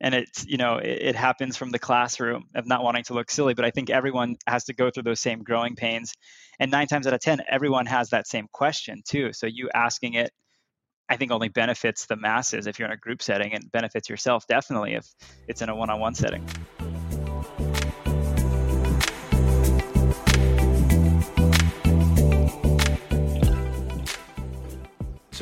and 0.00 0.14
it's 0.14 0.44
you 0.46 0.58
know 0.58 0.76
it, 0.76 0.98
it, 1.00 1.16
happens 1.16 1.56
from 1.56 1.70
the 1.70 1.78
classroom 1.78 2.44
of 2.54 2.66
not 2.66 2.82
wanting 2.82 3.04
to 3.04 3.14
look 3.14 3.30
silly. 3.30 3.54
But 3.54 3.64
I 3.64 3.70
think 3.70 3.88
everyone 3.88 4.36
has 4.46 4.64
to 4.64 4.74
go 4.74 4.90
through 4.90 5.04
those 5.04 5.20
same 5.20 5.42
growing 5.42 5.74
pains, 5.74 6.12
and 6.60 6.70
nine 6.70 6.86
times 6.86 7.06
out 7.06 7.14
of 7.14 7.20
ten, 7.20 7.40
everyone 7.48 7.86
has 7.86 8.10
that 8.10 8.26
same 8.26 8.46
question 8.52 9.02
too. 9.06 9.32
So 9.32 9.46
you 9.46 9.70
asking 9.74 10.14
it, 10.14 10.30
I 11.08 11.16
think 11.16 11.32
only 11.32 11.48
benefits 11.48 12.04
the 12.04 12.16
masses 12.16 12.66
if 12.66 12.78
you're 12.78 12.88
in 12.88 12.94
a 12.94 12.98
group 12.98 13.22
setting, 13.22 13.54
and 13.54 13.72
benefits 13.72 14.10
yourself 14.10 14.46
definitely 14.46 14.94
if 14.94 15.06
it's 15.48 15.62
in 15.62 15.70
a 15.70 15.74
one-on-one 15.74 16.14
setting. 16.14 16.46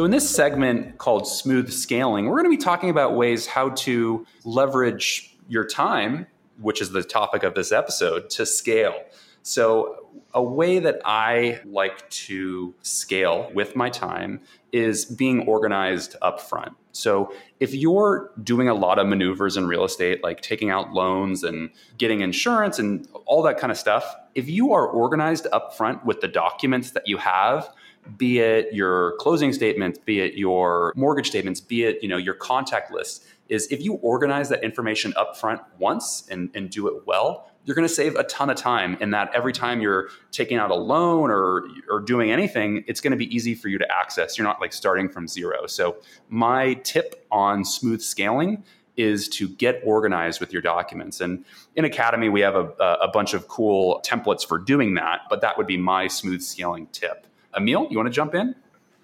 So 0.02 0.06
in 0.06 0.10
this 0.10 0.28
segment 0.28 0.98
called 0.98 1.28
Smooth 1.28 1.70
Scaling, 1.70 2.26
we're 2.26 2.42
going 2.42 2.50
to 2.50 2.58
be 2.58 2.60
talking 2.60 2.90
about 2.90 3.14
ways 3.14 3.46
how 3.46 3.68
to 3.68 4.26
leverage 4.44 5.36
your 5.46 5.64
time, 5.64 6.26
which 6.60 6.80
is 6.80 6.90
the 6.90 7.04
topic 7.04 7.44
of 7.44 7.54
this 7.54 7.70
episode, 7.70 8.28
to 8.30 8.44
scale. 8.44 9.00
So, 9.44 10.08
a 10.34 10.42
way 10.42 10.80
that 10.80 11.00
I 11.04 11.60
like 11.64 12.10
to 12.10 12.74
scale 12.82 13.52
with 13.54 13.76
my 13.76 13.90
time 13.90 14.40
is 14.72 15.04
being 15.04 15.46
organized 15.46 16.16
upfront. 16.20 16.74
So, 16.90 17.32
if 17.60 17.72
you're 17.72 18.32
doing 18.42 18.68
a 18.68 18.74
lot 18.74 18.98
of 18.98 19.06
maneuvers 19.06 19.56
in 19.56 19.68
real 19.68 19.84
estate, 19.84 20.20
like 20.24 20.40
taking 20.40 20.70
out 20.70 20.92
loans 20.92 21.44
and 21.44 21.70
getting 21.98 22.22
insurance 22.22 22.80
and 22.80 23.06
all 23.24 23.40
that 23.44 23.56
kind 23.56 23.70
of 23.70 23.78
stuff, 23.78 24.16
if 24.34 24.48
you 24.48 24.72
are 24.72 24.88
organized 24.88 25.46
upfront 25.52 26.04
with 26.04 26.20
the 26.20 26.28
documents 26.28 26.90
that 26.90 27.06
you 27.06 27.18
have, 27.18 27.72
be 28.16 28.40
it 28.40 28.72
your 28.72 29.14
closing 29.18 29.52
statements, 29.52 29.98
be 29.98 30.20
it 30.20 30.34
your 30.34 30.92
mortgage 30.96 31.28
statements, 31.28 31.60
be 31.60 31.84
it 31.84 32.02
you 32.02 32.08
know 32.08 32.16
your 32.16 32.34
contact 32.34 32.92
list, 32.92 33.24
is 33.48 33.66
if 33.68 33.82
you 33.82 33.94
organize 33.94 34.48
that 34.48 34.64
information 34.64 35.12
upfront 35.12 35.60
once 35.78 36.26
and, 36.30 36.50
and 36.54 36.70
do 36.70 36.88
it 36.88 37.06
well, 37.06 37.48
you're 37.64 37.76
going 37.76 37.86
to 37.86 37.94
save 37.94 38.16
a 38.16 38.24
ton 38.24 38.50
of 38.50 38.56
time 38.56 38.96
in 39.00 39.10
that 39.12 39.30
every 39.34 39.52
time 39.52 39.80
you're 39.80 40.08
taking 40.32 40.58
out 40.58 40.70
a 40.70 40.74
loan 40.74 41.30
or 41.30 41.64
or 41.88 42.00
doing 42.00 42.30
anything 42.30 42.84
it's 42.88 43.00
going 43.00 43.12
to 43.12 43.16
be 43.16 43.34
easy 43.34 43.54
for 43.54 43.68
you 43.68 43.78
to 43.78 43.86
access. 43.92 44.36
You're 44.36 44.46
not 44.46 44.60
like 44.60 44.72
starting 44.72 45.08
from 45.08 45.28
zero. 45.28 45.66
So 45.66 45.96
my 46.28 46.74
tip 46.74 47.26
on 47.30 47.64
smooth 47.64 48.00
scaling 48.00 48.64
is 48.96 49.26
to 49.26 49.48
get 49.48 49.80
organized 49.86 50.38
with 50.38 50.52
your 50.52 50.60
documents. 50.60 51.20
And 51.20 51.44
in 51.76 51.84
academy 51.84 52.28
we 52.28 52.40
have 52.40 52.56
a, 52.56 52.66
a 53.00 53.08
bunch 53.08 53.32
of 53.32 53.46
cool 53.46 54.02
templates 54.04 54.44
for 54.44 54.58
doing 54.58 54.94
that 54.94 55.20
but 55.30 55.40
that 55.42 55.56
would 55.56 55.68
be 55.68 55.76
my 55.76 56.08
smooth 56.08 56.42
scaling 56.42 56.88
tip 56.88 57.28
emil 57.56 57.86
you 57.90 57.96
want 57.96 58.06
to 58.06 58.12
jump 58.12 58.34
in 58.34 58.54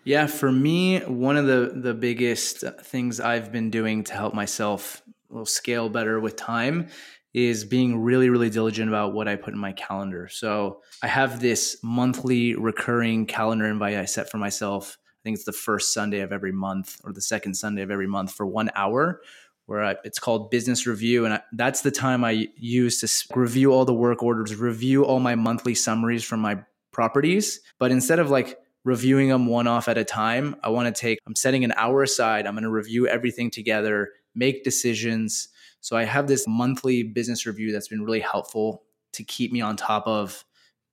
yeah 0.04 0.26
for 0.26 0.50
me 0.50 1.00
one 1.00 1.36
of 1.36 1.46
the 1.46 1.72
the 1.74 1.94
biggest 1.94 2.64
things 2.82 3.20
i've 3.20 3.52
been 3.52 3.70
doing 3.70 4.04
to 4.04 4.14
help 4.14 4.34
myself 4.34 5.02
scale 5.44 5.88
better 5.88 6.18
with 6.20 6.36
time 6.36 6.88
is 7.34 7.64
being 7.64 8.00
really, 8.00 8.30
really 8.30 8.50
diligent 8.50 8.88
about 8.88 9.12
what 9.12 9.28
I 9.28 9.36
put 9.36 9.54
in 9.54 9.60
my 9.60 9.72
calendar. 9.72 10.28
So 10.28 10.82
I 11.02 11.08
have 11.08 11.40
this 11.40 11.78
monthly 11.82 12.54
recurring 12.54 13.26
calendar 13.26 13.66
invite 13.66 13.96
I 13.96 14.06
set 14.06 14.30
for 14.30 14.38
myself. 14.38 14.98
I 15.00 15.20
think 15.22 15.34
it's 15.34 15.44
the 15.44 15.52
first 15.52 15.92
Sunday 15.92 16.20
of 16.20 16.32
every 16.32 16.52
month 16.52 17.00
or 17.04 17.12
the 17.12 17.20
second 17.20 17.54
Sunday 17.54 17.82
of 17.82 17.90
every 17.90 18.06
month 18.06 18.32
for 18.32 18.46
one 18.46 18.70
hour 18.74 19.20
where 19.66 19.84
I, 19.84 19.96
it's 20.02 20.18
called 20.18 20.50
business 20.50 20.86
review. 20.86 21.26
And 21.26 21.34
I, 21.34 21.42
that's 21.52 21.82
the 21.82 21.90
time 21.90 22.24
I 22.24 22.48
use 22.56 23.00
to 23.00 23.38
review 23.38 23.72
all 23.72 23.84
the 23.84 23.92
work 23.92 24.22
orders, 24.22 24.56
review 24.56 25.04
all 25.04 25.20
my 25.20 25.34
monthly 25.34 25.74
summaries 25.74 26.24
from 26.24 26.40
my 26.40 26.60
properties. 26.92 27.60
But 27.78 27.90
instead 27.90 28.18
of 28.18 28.30
like 28.30 28.58
reviewing 28.84 29.28
them 29.28 29.46
one 29.46 29.66
off 29.66 29.88
at 29.88 29.98
a 29.98 30.04
time, 30.04 30.56
I 30.62 30.68
want 30.70 30.94
to 30.94 31.00
take, 31.00 31.18
I'm 31.26 31.34
setting 31.34 31.64
an 31.64 31.72
hour 31.76 32.02
aside. 32.02 32.46
I'm 32.46 32.54
going 32.54 32.64
to 32.64 32.70
review 32.70 33.06
everything 33.06 33.50
together, 33.50 34.10
make 34.34 34.64
decisions 34.64 35.48
so 35.80 35.96
I 35.96 36.04
have 36.04 36.26
this 36.26 36.46
monthly 36.46 37.02
business 37.02 37.46
review 37.46 37.72
that's 37.72 37.88
been 37.88 38.02
really 38.02 38.20
helpful 38.20 38.82
to 39.12 39.24
keep 39.24 39.52
me 39.52 39.60
on 39.60 39.76
top 39.76 40.06
of 40.06 40.44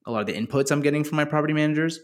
a 0.06 0.12
lot 0.12 0.22
of 0.22 0.28
the 0.28 0.34
inputs 0.34 0.72
I'm 0.72 0.82
getting 0.82 1.04
from 1.04 1.18
my 1.18 1.26
property 1.26 1.54
managers. 1.54 2.00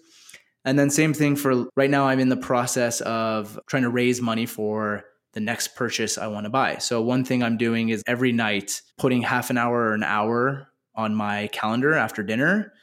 And 0.66 0.78
then 0.78 0.90
same 0.90 1.14
thing 1.14 1.36
for 1.36 1.68
right 1.76 1.90
now 1.90 2.08
I'm 2.08 2.20
in 2.20 2.30
the 2.30 2.38
process 2.38 3.02
of 3.02 3.60
trying 3.68 3.84
to 3.84 3.90
raise 3.90 4.22
money 4.22 4.46
for 4.46 5.04
the 5.34 5.40
next 5.40 5.76
purchase 5.76 6.18
I 6.18 6.28
want 6.28 6.46
to 6.46 6.50
buy. 6.50 6.78
So 6.78 7.02
one 7.02 7.24
thing 7.24 7.42
I'm 7.42 7.58
doing 7.58 7.90
is 7.90 8.04
every 8.06 8.32
night 8.32 8.82
putting 8.98 9.22
half 9.22 9.50
an 9.50 9.58
hour 9.58 9.90
or 9.90 9.94
an 9.94 10.04
hour 10.04 10.68
on 10.94 11.16
my 11.16 11.48
calendar 11.48 11.94
after 11.94 12.22
dinner 12.22 12.74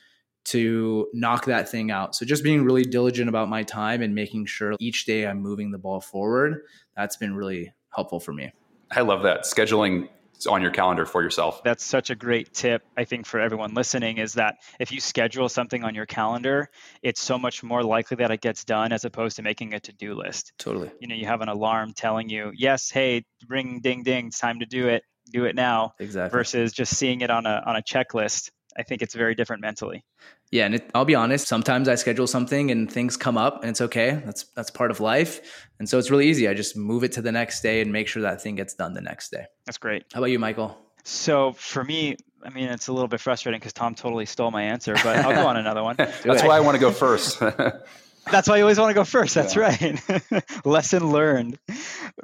to 0.45 1.09
knock 1.13 1.45
that 1.47 1.69
thing 1.69 1.91
out. 1.91 2.15
So 2.15 2.25
just 2.25 2.43
being 2.43 2.65
really 2.65 2.85
diligent 2.85 3.29
about 3.29 3.49
my 3.49 3.63
time 3.63 4.03
and 4.03 4.15
making 4.15 4.47
sure 4.47 4.75
each 4.81 5.05
day 5.05 5.27
I'm 5.27 5.41
moving 5.41 5.71
the 5.71 5.79
ball 5.79 6.01
forward, 6.01 6.63
that's 6.97 7.17
been 7.17 7.35
really 7.35 7.73
helpful 7.95 8.21
for 8.21 8.33
me. 8.33 8.53
I 8.91 9.03
love 9.03 9.23
that. 9.25 9.45
Scheduling 9.45 10.09
on 10.47 10.63
your 10.63 10.71
calendar 10.71 11.05
for 11.05 11.23
yourself. 11.23 11.63
That's 11.65 11.85
such 11.85 12.11
a 12.11 12.15
great 12.15 12.53
tip, 12.53 12.83
I 12.97 13.05
think, 13.05 13.27
for 13.27 13.41
everyone 13.41 13.75
listening 13.75 14.19
is 14.19 14.35
that 14.35 14.57
if 14.79 14.93
you 14.93 15.01
schedule 15.01 15.49
something 15.49 15.83
on 15.83 15.95
your 15.95 16.07
calendar, 16.07 16.71
it's 17.03 17.21
so 17.21 17.39
much 17.39 17.63
more 17.63 17.83
likely 17.83 18.19
that 18.19 18.31
it 18.31 18.41
gets 18.41 18.65
done 18.65 18.93
as 18.93 19.05
opposed 19.05 19.37
to 19.37 19.43
making 19.43 19.75
a 19.75 19.81
to 19.81 19.93
do 19.93 20.15
list. 20.15 20.53
Totally. 20.59 20.91
You 21.01 21.09
know, 21.09 21.17
you 21.17 21.27
have 21.27 21.41
an 21.41 21.49
alarm 21.49 21.93
telling 21.95 22.29
you, 22.29 22.53
yes, 22.55 22.91
hey, 22.91 23.25
ring, 23.49 23.81
ding, 23.83 24.05
ding, 24.05 24.29
it's 24.29 24.39
time 24.39 24.61
to 24.61 24.67
do 24.67 24.89
it, 24.89 25.03
do 25.33 25.45
it 25.45 25.57
now. 25.57 25.93
Exactly. 25.99 26.39
Versus 26.39 26.73
just 26.73 26.95
seeing 26.95 27.21
it 27.23 27.31
on 27.31 27.45
a, 27.47 27.63
on 27.67 27.77
a 27.77 27.83
checklist 27.83 28.51
I 28.79 28.85
think 28.85 29.03
it's 29.03 29.15
very 29.15 29.35
different 29.35 29.61
mentally. 29.61 30.05
Yeah, 30.51 30.67
and 30.67 30.77
it, 30.77 30.91
I'll 30.95 31.05
be 31.05 31.17
honest. 31.17 31.49
Sometimes 31.49 31.89
I 31.89 31.97
schedule 31.97 32.27
something 32.27 32.71
and 32.71 32.91
things 32.91 33.17
come 33.17 33.37
up, 33.37 33.63
and 33.63 33.71
it's 33.71 33.81
okay. 33.81 34.23
That's 34.25 34.45
that's 34.55 34.71
part 34.71 34.91
of 34.91 35.01
life, 35.01 35.67
and 35.79 35.89
so 35.89 35.99
it's 35.99 36.11
really 36.11 36.29
easy. 36.29 36.49
I 36.49 36.55
just 36.55 36.77
move 36.77 37.05
it 37.05 37.13
to 37.13 37.23
the 37.23 37.33
next 37.33 37.61
day 37.61 37.81
and 37.81 37.93
make 37.93 38.07
sure 38.07 38.23
that 38.23 38.41
thing 38.41 38.55
gets 38.55 38.75
done 38.75 38.95
the 38.95 39.01
next 39.01 39.31
day. 39.31 39.47
That's 39.67 39.79
great. 39.79 40.05
How 40.13 40.21
about 40.21 40.31
you, 40.31 40.39
Michael? 40.39 40.79
So 41.05 41.53
for 41.55 41.85
me, 41.85 42.17
I 42.45 42.51
mean, 42.51 42.69
it's 42.69 42.89
a 42.89 42.93
little 42.93 43.09
bit 43.09 43.21
frustrating 43.21 43.59
because 43.59 43.73
Tom 43.73 43.95
totally 43.95 44.27
stole 44.27 44.51
my 44.51 44.63
answer, 44.63 44.95
but 45.03 45.17
I'll 45.19 45.35
go 45.35 45.47
on 45.47 45.57
another 45.57 45.83
one. 45.83 45.97
That's 45.97 46.43
why 46.43 46.57
I 46.57 46.61
want 46.61 46.77
to 46.77 46.81
go 46.81 46.93
first. 46.93 47.43
That's 48.31 48.49
why 48.49 48.57
you 48.57 48.63
always 48.63 48.79
want 48.79 48.91
to 48.91 48.95
go 48.95 49.05
first. 49.05 49.35
That's 49.35 49.57
yeah. 49.57 49.63
right. 49.63 50.43
Lesson 50.65 51.11
learned. 51.11 51.59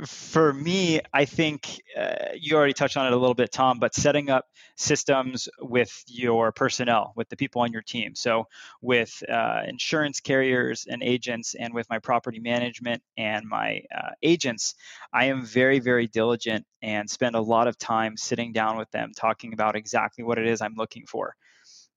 For 0.04 0.52
me, 0.52 1.00
I 1.12 1.25
think 1.25 1.80
uh, 1.99 2.32
you 2.38 2.56
already 2.56 2.73
touched 2.73 2.96
on 2.96 3.06
it 3.06 3.12
a 3.12 3.16
little 3.16 3.34
bit, 3.34 3.52
Tom, 3.52 3.78
but 3.78 3.94
setting 3.94 4.30
up 4.30 4.46
systems 4.76 5.49
with 5.61 5.92
your 6.06 6.52
personnel, 6.52 7.12
with 7.16 7.28
the 7.28 7.37
people 7.37 7.62
on 7.62 7.73
your 7.73 7.82
team. 7.82 8.14
So, 8.14 8.44
with 8.80 9.23
uh, 9.28 9.62
insurance 9.66 10.20
carriers 10.20 10.87
and 10.88 11.02
agents, 11.02 11.54
and 11.54 11.73
with 11.73 11.88
my 11.88 11.99
property 11.99 12.40
management 12.40 13.02
and 13.16 13.46
my 13.46 13.82
uh, 13.96 14.11
agents, 14.23 14.75
I 15.12 15.26
am 15.26 15.44
very, 15.44 15.78
very 15.78 16.06
diligent 16.06 16.66
and 16.82 17.08
spend 17.08 17.34
a 17.37 17.40
lot 17.40 17.68
of 17.68 17.78
time 17.78 18.16
sitting 18.16 18.52
down 18.52 18.76
with 18.76 18.90
them, 18.90 19.12
talking 19.16 19.52
about 19.52 19.76
exactly 19.76 20.25
what 20.25 20.38
it 20.38 20.46
is 20.46 20.61
I'm 20.61 20.75
looking 20.76 21.06
for 21.06 21.34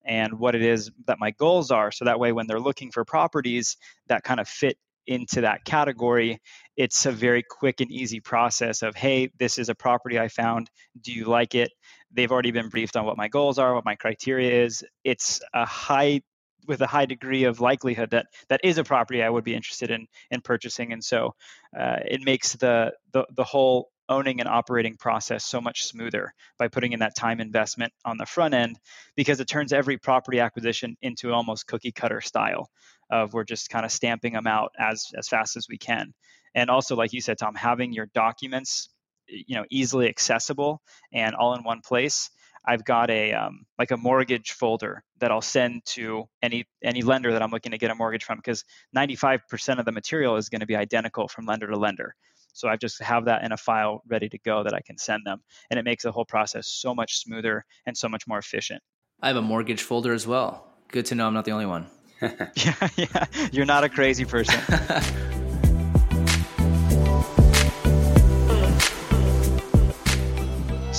and 0.08 0.40
what 0.40 0.56
it 0.56 0.64
is 0.64 0.90
that 1.06 1.20
my 1.20 1.32
goals 1.32 1.70
are. 1.70 1.92
So 1.92 2.06
that 2.06 2.20
way, 2.20 2.32
when 2.32 2.48
they're 2.48 2.60
looking 2.60 2.92
for 2.92 3.06
properties 3.06 3.78
that 4.08 4.24
kind 4.24 4.40
of 4.40 4.48
fit 4.48 4.78
into 5.06 5.42
that 5.42 5.64
category, 5.66 6.42
it's 6.76 7.06
a 7.06 7.12
very 7.12 7.44
quick 7.44 7.82
and 7.82 7.92
easy 7.92 8.20
process 8.20 8.82
of, 8.82 8.96
hey, 8.96 9.30
this 9.38 9.58
is 9.58 9.70
a 9.70 9.76
property 9.76 10.20
I 10.20 10.28
found. 10.28 10.70
Do 11.02 11.12
you 11.12 11.26
like 11.26 11.56
it? 11.56 11.72
They've 12.12 12.32
already 12.32 12.52
been 12.52 12.70
briefed 12.70 12.98
on 12.98 13.06
what 13.06 13.18
my 13.18 13.28
goals 13.28 13.60
are, 13.60 13.76
what 13.76 13.86
my 13.86 13.96
criteria 13.96 14.64
is. 14.64 14.84
It's 15.04 15.42
a 15.54 15.66
high 15.66 16.22
with 16.68 16.82
a 16.82 16.88
high 16.88 17.06
degree 17.06 17.46
of 17.46 17.62
likelihood 17.62 18.10
that 18.12 18.26
that 18.50 18.60
is 18.64 18.78
a 18.78 18.84
property 18.84 19.24
I 19.24 19.30
would 19.30 19.46
be 19.46 19.56
interested 19.56 19.90
in 19.90 20.08
in 20.32 20.42
purchasing, 20.42 20.92
and 20.92 21.04
so 21.04 21.34
uh, 21.78 21.98
it 22.06 22.22
makes 22.24 22.54
the, 22.54 22.94
the 23.14 23.26
the 23.36 23.44
whole 23.46 23.90
owning 24.10 24.40
and 24.40 24.50
operating 24.50 24.96
process 24.98 25.46
so 25.46 25.60
much 25.62 25.84
smoother 25.84 26.34
by 26.58 26.68
putting 26.68 26.94
in 26.94 27.00
that 27.00 27.16
time 27.16 27.40
investment 27.40 27.92
on 28.06 28.18
the 28.18 28.26
front 28.26 28.54
end 28.54 28.80
because 29.16 29.40
it 29.40 29.48
turns 29.48 29.74
every 29.74 29.98
property 29.98 30.40
acquisition 30.40 30.96
into 31.02 31.34
almost 31.34 31.68
cookie 31.68 31.92
cutter 31.92 32.22
style 32.22 32.70
of 33.10 33.34
we're 33.34 33.44
just 33.44 33.70
kind 33.70 33.86
of 33.86 33.92
stamping 33.92 34.34
them 34.34 34.48
out 34.48 34.72
as 34.80 35.08
as 35.18 35.28
fast 35.28 35.56
as 35.56 35.68
we 35.70 35.78
can 35.78 36.14
and 36.56 36.70
also 36.70 36.96
like 36.96 37.14
you 37.14 37.22
said 37.22 37.38
tom 37.38 37.56
having 37.56 37.94
your 37.94 38.08
documents 38.14 38.90
you 39.28 39.56
know 39.56 39.66
easily 39.70 40.08
accessible 40.10 40.82
and 41.14 41.36
all 41.36 41.54
in 41.54 41.64
one 41.64 41.82
place 41.82 42.30
I've 42.68 42.84
got 42.84 43.10
a 43.10 43.32
um, 43.32 43.66
like 43.80 43.92
a 43.92 43.98
mortgage 43.98 44.52
folder 44.52 45.02
that 45.20 45.32
I'll 45.32 45.42
send 45.42 45.86
to 45.86 46.26
any 46.42 46.66
any 46.84 47.02
lender 47.02 47.32
that 47.32 47.42
I'm 47.42 47.50
looking 47.50 47.72
to 47.72 47.78
get 47.78 47.92
a 47.92 47.96
mortgage 47.96 48.26
from 48.26 48.38
because 48.38 48.66
95% 48.96 49.80
of 49.80 49.86
the 49.86 49.94
material 49.94 50.36
is 50.36 50.50
going 50.50 50.60
to 50.60 50.66
be 50.66 50.76
identical 50.76 51.30
from 51.30 51.46
lender 51.46 51.68
to 51.68 51.78
lender. 51.78 52.14
So 52.58 52.68
I 52.68 52.76
just 52.76 53.02
have 53.04 53.26
that 53.26 53.44
in 53.44 53.52
a 53.52 53.58
file 53.58 54.02
ready 54.08 54.28
to 54.30 54.38
go 54.40 54.64
that 54.64 54.74
I 54.74 54.82
can 54.82 54.98
send 54.98 55.22
them. 55.26 55.44
And 55.70 55.80
it 55.80 55.86
makes 55.86 56.04
the 56.04 56.12
whole 56.12 56.26
process 56.26 56.68
so 56.68 56.96
much 56.96 57.20
smoother 57.20 57.64
and 57.86 57.96
so 57.96 58.10
much 58.10 58.28
more 58.28 58.40
efficient. 58.40 58.82
I 59.22 59.28
have 59.28 59.38
a 59.38 59.42
mortgage 59.42 59.84
folder 59.84 60.12
as 60.14 60.26
well. 60.26 60.68
Good 60.88 61.06
to 61.08 61.16
know 61.16 61.28
I'm 61.28 61.36
not 61.36 61.46
the 61.46 61.52
only 61.52 61.68
one. 61.68 61.88
yeah, 62.22 62.90
yeah. 62.96 63.26
You're 63.52 63.66
not 63.66 63.84
a 63.84 63.90
crazy 63.90 64.26
person. 64.26 64.60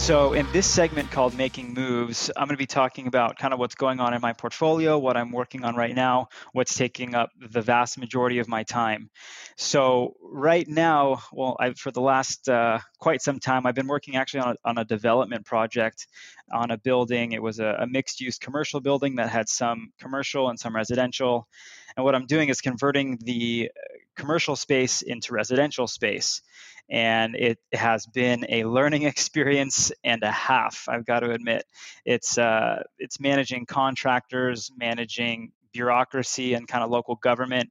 So, 0.09 0.33
in 0.33 0.51
this 0.53 0.67
segment 0.67 1.11
called 1.11 1.37
Making 1.37 1.75
Moves, 1.75 2.31
I'm 2.35 2.47
going 2.47 2.55
to 2.55 2.57
be 2.57 2.65
talking 2.65 3.09
about 3.09 3.37
kind 3.37 3.53
of 3.53 3.61
what's 3.61 3.75
going 3.75 4.01
on 4.01 4.15
in 4.15 4.23
my 4.23 4.33
portfolio, 4.33 4.97
what 4.97 5.19
I'm 5.19 5.33
working 5.33 5.65
on 5.65 5.77
right 5.77 5.95
now, 5.95 6.29
what's 6.55 6.75
taking 6.75 7.15
up 7.15 7.29
the 7.39 7.61
vast 7.61 7.99
majority 7.99 8.39
of 8.39 8.49
my 8.49 8.63
time. 8.63 9.11
So, 9.59 10.17
right 10.23 10.67
now, 10.67 11.21
well, 11.31 11.59
I've, 11.61 11.77
for 11.77 11.91
the 11.91 12.01
last 12.01 12.49
uh, 12.49 12.79
quite 12.99 13.21
some 13.21 13.39
time, 13.39 13.67
I've 13.67 13.75
been 13.75 13.87
working 13.87 14.17
actually 14.17 14.41
on 14.41 14.49
a, 14.53 14.55
on 14.65 14.79
a 14.79 14.85
development 14.87 15.45
project 15.45 16.07
on 16.51 16.71
a 16.71 16.79
building. 16.79 17.33
It 17.33 17.43
was 17.43 17.59
a, 17.59 17.77
a 17.81 17.87
mixed 17.87 18.23
use 18.23 18.39
commercial 18.39 18.81
building 18.81 19.17
that 19.17 19.29
had 19.29 19.47
some 19.47 19.93
commercial 20.01 20.49
and 20.49 20.59
some 20.59 20.75
residential. 20.75 21.47
And 21.99 22.05
what 22.05 22.15
I'm 22.15 22.25
doing 22.25 22.49
is 22.49 22.63
converting 22.63 23.19
the 23.21 23.71
commercial 24.19 24.57
space 24.57 25.03
into 25.03 25.33
residential 25.33 25.87
space 25.87 26.43
and 26.91 27.35
it 27.35 27.59
has 27.73 28.07
been 28.07 28.47
a 28.49 28.65
learning 28.65 29.03
experience 29.13 29.93
and 30.05 30.23
a 30.23 30.31
half. 30.31 30.87
I've 30.89 31.07
got 31.07 31.21
to 31.21 31.31
admit, 31.31 31.65
it's 32.05 32.39
uh, 32.39 32.83
it's 32.99 33.21
managing 33.21 33.67
contractors, 33.67 34.71
managing 34.77 35.53
bureaucracy, 35.73 36.55
and 36.55 36.67
kind 36.67 36.83
of 36.83 36.91
local 36.91 37.17
government. 37.17 37.71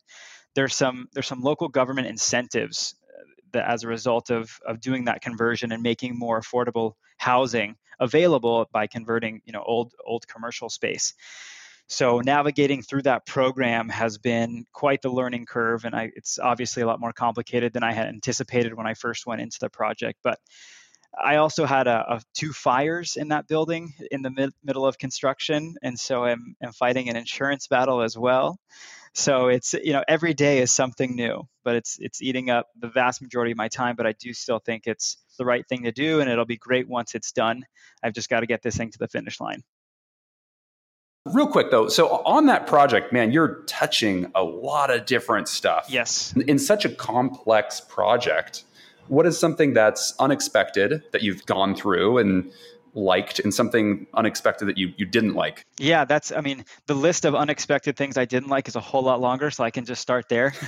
there's 0.56 0.76
some 0.76 1.08
there's 1.14 1.28
some 1.28 1.42
local 1.42 1.68
government 1.68 2.08
incentives 2.08 2.96
uh, 3.04 3.24
that 3.54 3.70
as 3.70 3.84
a 3.84 3.88
result 3.88 4.30
of 4.30 4.52
of 4.66 4.80
doing 4.82 5.06
that 5.06 5.22
conversion 5.22 5.72
and 5.72 5.84
making 5.84 6.18
more 6.18 6.40
affordable 6.40 6.94
housing 7.18 7.76
available 8.00 8.68
by 8.72 8.86
converting 8.88 9.42
you 9.46 9.54
know 9.54 9.64
old 9.66 9.94
old 10.06 10.28
commercial 10.28 10.70
space 10.70 11.14
so 11.88 12.20
navigating 12.20 12.82
through 12.82 13.04
that 13.04 13.26
program 13.26 13.88
has 13.90 14.18
been 14.18 14.66
quite 14.74 15.02
the 15.02 15.10
learning 15.10 15.46
curve, 15.46 15.86
and 15.86 15.96
I, 15.96 16.12
it's 16.16 16.38
obviously 16.38 16.84
a 16.84 16.88
lot 16.88 17.00
more 17.00 17.14
complicated 17.14 17.72
than 17.74 17.84
I 17.84 17.94
had 17.94 18.08
anticipated 18.08 18.74
when 18.74 18.86
I 18.86 18.94
first 18.94 19.26
went 19.26 19.42
into 19.42 19.58
the 19.62 19.70
project. 19.70 20.20
But 20.22 20.40
I 21.18 21.38
also 21.38 21.66
had 21.66 21.88
a, 21.88 22.16
a 22.16 22.22
two 22.34 22.52
fires 22.52 23.16
in 23.16 23.30
that 23.30 23.48
building 23.48 23.94
in 24.12 24.22
the 24.22 24.30
mid, 24.30 24.52
middle 24.64 24.86
of 24.86 24.98
construction, 24.98 25.76
and 25.82 25.98
so 25.98 26.26
I'm, 26.26 26.56
I'm 26.62 26.74
fighting 26.74 27.10
an 27.10 27.16
insurance 27.16 27.68
battle 27.68 28.02
as 28.02 28.18
well. 28.18 28.60
So 29.14 29.48
it's 29.48 29.74
you 29.74 29.94
know 29.94 30.04
every 30.08 30.34
day 30.34 30.60
is 30.60 30.72
something 30.72 31.16
new, 31.16 31.48
but 31.64 31.76
it's 31.76 31.98
it's 32.02 32.22
eating 32.22 32.50
up 32.50 32.68
the 32.78 32.90
vast 32.90 33.22
majority 33.22 33.52
of 33.52 33.58
my 33.58 33.70
time. 33.70 33.96
But 33.96 34.06
I 34.06 34.12
do 34.12 34.34
still 34.34 34.60
think 34.60 34.84
it's 34.86 35.18
the 35.38 35.46
right 35.46 35.66
thing 35.68 35.84
to 35.84 35.94
do, 35.94 36.20
and 36.20 36.30
it'll 36.30 36.46
be 36.46 36.58
great 36.58 36.88
once 36.88 37.16
it's 37.16 37.32
done. 37.32 37.66
I've 38.04 38.14
just 38.14 38.30
got 38.30 38.42
to 38.42 38.46
get 38.46 38.62
this 38.62 38.76
thing 38.76 38.92
to 38.92 39.00
the 39.00 39.08
finish 39.08 39.40
line. 39.40 39.64
Real 41.34 41.48
quick 41.48 41.72
though, 41.72 41.88
so 41.88 42.08
on 42.26 42.46
that 42.48 42.68
project, 42.68 43.14
man, 43.14 43.32
you're 43.32 43.62
touching 43.66 44.32
a 44.36 44.44
lot 44.44 44.90
of 44.90 45.06
different 45.06 45.48
stuff. 45.48 45.88
Yes. 45.90 46.34
In 46.48 46.60
such 46.60 46.86
a 46.86 46.90
complex 46.90 47.82
project, 47.82 48.64
what 49.08 49.26
is 49.26 49.40
something 49.40 49.74
that's 49.74 50.14
unexpected 50.20 51.04
that 51.12 51.22
you've 51.22 51.46
gone 51.46 51.76
through 51.76 52.18
and 52.18 52.52
liked 52.98 53.40
and 53.40 53.54
something 53.54 54.08
unexpected 54.16 54.68
that 54.68 54.78
you, 54.78 54.92
you 54.98 55.06
didn't 55.06 55.36
like? 55.36 55.66
Yeah, 55.78 56.04
that's, 56.04 56.32
I 56.32 56.42
mean, 56.42 56.66
the 56.88 56.96
list 56.96 57.24
of 57.24 57.36
unexpected 57.36 57.96
things 57.96 58.18
I 58.18 58.26
didn't 58.26 58.50
like 58.50 58.68
is 58.68 58.76
a 58.76 58.82
whole 58.82 59.04
lot 59.04 59.22
longer, 59.22 59.52
so 59.52 59.64
I 59.64 59.72
can 59.72 59.86
just 59.86 60.02
start 60.02 60.28
there. 60.28 60.54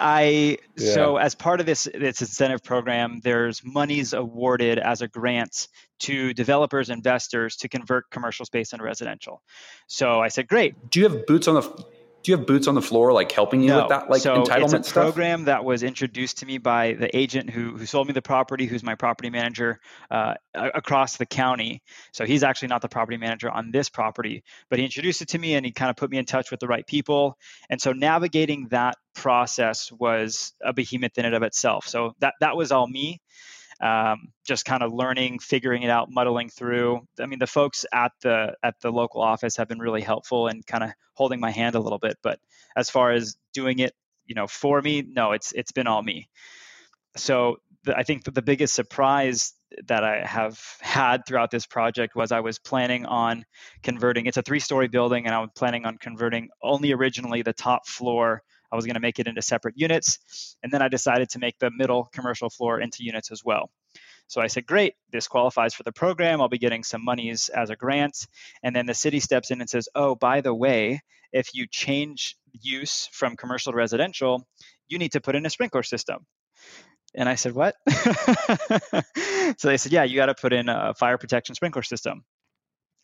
I, 0.00 0.58
yeah. 0.76 0.94
so 0.94 1.16
as 1.16 1.34
part 1.34 1.60
of 1.60 1.66
this, 1.66 1.88
this 1.94 2.20
incentive 2.20 2.62
program, 2.62 3.20
there's 3.22 3.64
monies 3.64 4.12
awarded 4.12 4.78
as 4.78 5.00
a 5.00 5.08
grant 5.08 5.68
to 6.00 6.34
developers, 6.34 6.90
investors 6.90 7.56
to 7.56 7.68
convert 7.68 8.10
commercial 8.10 8.44
space 8.44 8.72
into 8.72 8.84
residential. 8.84 9.40
So 9.86 10.20
I 10.20 10.28
said, 10.28 10.48
great. 10.48 10.90
Do 10.90 11.00
you 11.00 11.08
have 11.08 11.24
boots 11.26 11.48
on 11.48 11.54
the 11.54 11.86
do 12.26 12.32
you 12.32 12.38
have 12.38 12.44
boots 12.44 12.66
on 12.66 12.74
the 12.74 12.82
floor 12.82 13.12
like 13.12 13.30
helping 13.30 13.62
you 13.62 13.68
no. 13.68 13.82
with 13.82 13.88
that 13.88 14.10
like 14.10 14.20
so 14.20 14.42
entitlement 14.42 14.80
it's 14.80 14.90
a 14.90 14.92
program 14.92 15.44
that 15.44 15.64
was 15.64 15.84
introduced 15.84 16.38
to 16.38 16.46
me 16.46 16.58
by 16.58 16.94
the 16.94 17.16
agent 17.16 17.48
who, 17.48 17.76
who 17.76 17.86
sold 17.86 18.08
me 18.08 18.12
the 18.12 18.20
property 18.20 18.66
who's 18.66 18.82
my 18.82 18.96
property 18.96 19.30
manager 19.30 19.78
uh, 20.10 20.34
across 20.52 21.18
the 21.18 21.26
county. 21.26 21.84
So 22.12 22.24
he's 22.26 22.42
actually 22.42 22.66
not 22.68 22.82
the 22.82 22.88
property 22.88 23.16
manager 23.16 23.48
on 23.48 23.70
this 23.70 23.88
property 23.88 24.42
but 24.68 24.80
he 24.80 24.84
introduced 24.84 25.22
it 25.22 25.28
to 25.28 25.38
me 25.38 25.54
and 25.54 25.64
he 25.64 25.70
kind 25.70 25.88
of 25.88 25.94
put 25.94 26.10
me 26.10 26.18
in 26.18 26.24
touch 26.24 26.50
with 26.50 26.58
the 26.58 26.66
right 26.66 26.84
people. 26.84 27.38
And 27.70 27.80
so 27.80 27.92
navigating 27.92 28.66
that 28.70 28.96
process 29.14 29.92
was 29.92 30.52
a 30.64 30.72
behemoth 30.72 31.16
in 31.18 31.26
and 31.26 31.34
of 31.36 31.44
itself. 31.44 31.86
So 31.86 32.14
that 32.18 32.34
that 32.40 32.56
was 32.56 32.72
all 32.72 32.88
me 32.88 33.20
um, 33.80 34.28
just 34.46 34.64
kind 34.64 34.82
of 34.82 34.92
learning, 34.92 35.38
figuring 35.38 35.82
it 35.82 35.90
out, 35.90 36.10
muddling 36.10 36.48
through. 36.48 37.06
I 37.20 37.26
mean, 37.26 37.38
the 37.38 37.46
folks 37.46 37.84
at 37.92 38.12
the 38.22 38.56
at 38.62 38.80
the 38.80 38.90
local 38.90 39.20
office 39.20 39.56
have 39.56 39.68
been 39.68 39.78
really 39.78 40.00
helpful 40.00 40.48
and 40.48 40.66
kind 40.66 40.84
of 40.84 40.90
holding 41.14 41.40
my 41.40 41.50
hand 41.50 41.74
a 41.74 41.80
little 41.80 41.98
bit. 41.98 42.16
But 42.22 42.38
as 42.76 42.90
far 42.90 43.12
as 43.12 43.36
doing 43.52 43.78
it, 43.80 43.94
you 44.26 44.34
know, 44.34 44.46
for 44.46 44.80
me, 44.80 45.02
no, 45.02 45.32
it's 45.32 45.52
it's 45.52 45.72
been 45.72 45.86
all 45.86 46.02
me. 46.02 46.28
So 47.16 47.58
the, 47.84 47.96
I 47.96 48.02
think 48.02 48.24
the 48.24 48.42
biggest 48.42 48.74
surprise 48.74 49.52
that 49.88 50.04
I 50.04 50.24
have 50.24 50.60
had 50.80 51.26
throughout 51.26 51.50
this 51.50 51.66
project 51.66 52.14
was 52.14 52.32
I 52.32 52.40
was 52.40 52.58
planning 52.58 53.04
on 53.04 53.44
converting. 53.82 54.26
It's 54.26 54.36
a 54.36 54.42
three-story 54.42 54.88
building, 54.88 55.26
and 55.26 55.34
I 55.34 55.40
was 55.40 55.50
planning 55.54 55.84
on 55.84 55.98
converting 55.98 56.48
only 56.62 56.92
originally 56.92 57.42
the 57.42 57.52
top 57.52 57.86
floor 57.86 58.42
I 58.76 58.78
was 58.78 58.84
going 58.84 58.94
to 58.94 59.00
make 59.00 59.18
it 59.18 59.26
into 59.26 59.40
separate 59.40 59.74
units. 59.76 60.56
And 60.62 60.70
then 60.70 60.82
I 60.82 60.88
decided 60.88 61.30
to 61.30 61.38
make 61.38 61.58
the 61.58 61.70
middle 61.70 62.04
commercial 62.12 62.50
floor 62.50 62.78
into 62.78 63.04
units 63.04 63.32
as 63.32 63.42
well. 63.42 63.70
So 64.28 64.42
I 64.42 64.48
said, 64.48 64.66
great, 64.66 64.94
this 65.12 65.28
qualifies 65.28 65.72
for 65.72 65.82
the 65.82 65.92
program. 65.92 66.42
I'll 66.42 66.48
be 66.48 66.58
getting 66.58 66.84
some 66.84 67.02
monies 67.02 67.48
as 67.48 67.70
a 67.70 67.76
grant. 67.76 68.26
And 68.62 68.76
then 68.76 68.84
the 68.84 68.92
city 68.92 69.20
steps 69.20 69.50
in 69.50 69.60
and 69.60 69.70
says, 69.70 69.88
oh, 69.94 70.14
by 70.14 70.42
the 70.42 70.54
way, 70.54 71.00
if 71.32 71.54
you 71.54 71.66
change 71.66 72.36
use 72.52 73.08
from 73.12 73.36
commercial 73.36 73.72
to 73.72 73.76
residential, 73.76 74.46
you 74.88 74.98
need 74.98 75.12
to 75.12 75.20
put 75.20 75.36
in 75.36 75.46
a 75.46 75.50
sprinkler 75.50 75.82
system. 75.82 76.26
And 77.14 77.28
I 77.30 77.36
said, 77.36 77.54
what? 77.54 77.76
so 79.56 79.68
they 79.68 79.78
said, 79.78 79.92
yeah, 79.92 80.04
you 80.04 80.16
got 80.16 80.26
to 80.26 80.34
put 80.34 80.52
in 80.52 80.68
a 80.68 80.92
fire 80.94 81.16
protection 81.16 81.54
sprinkler 81.54 81.82
system 81.82 82.24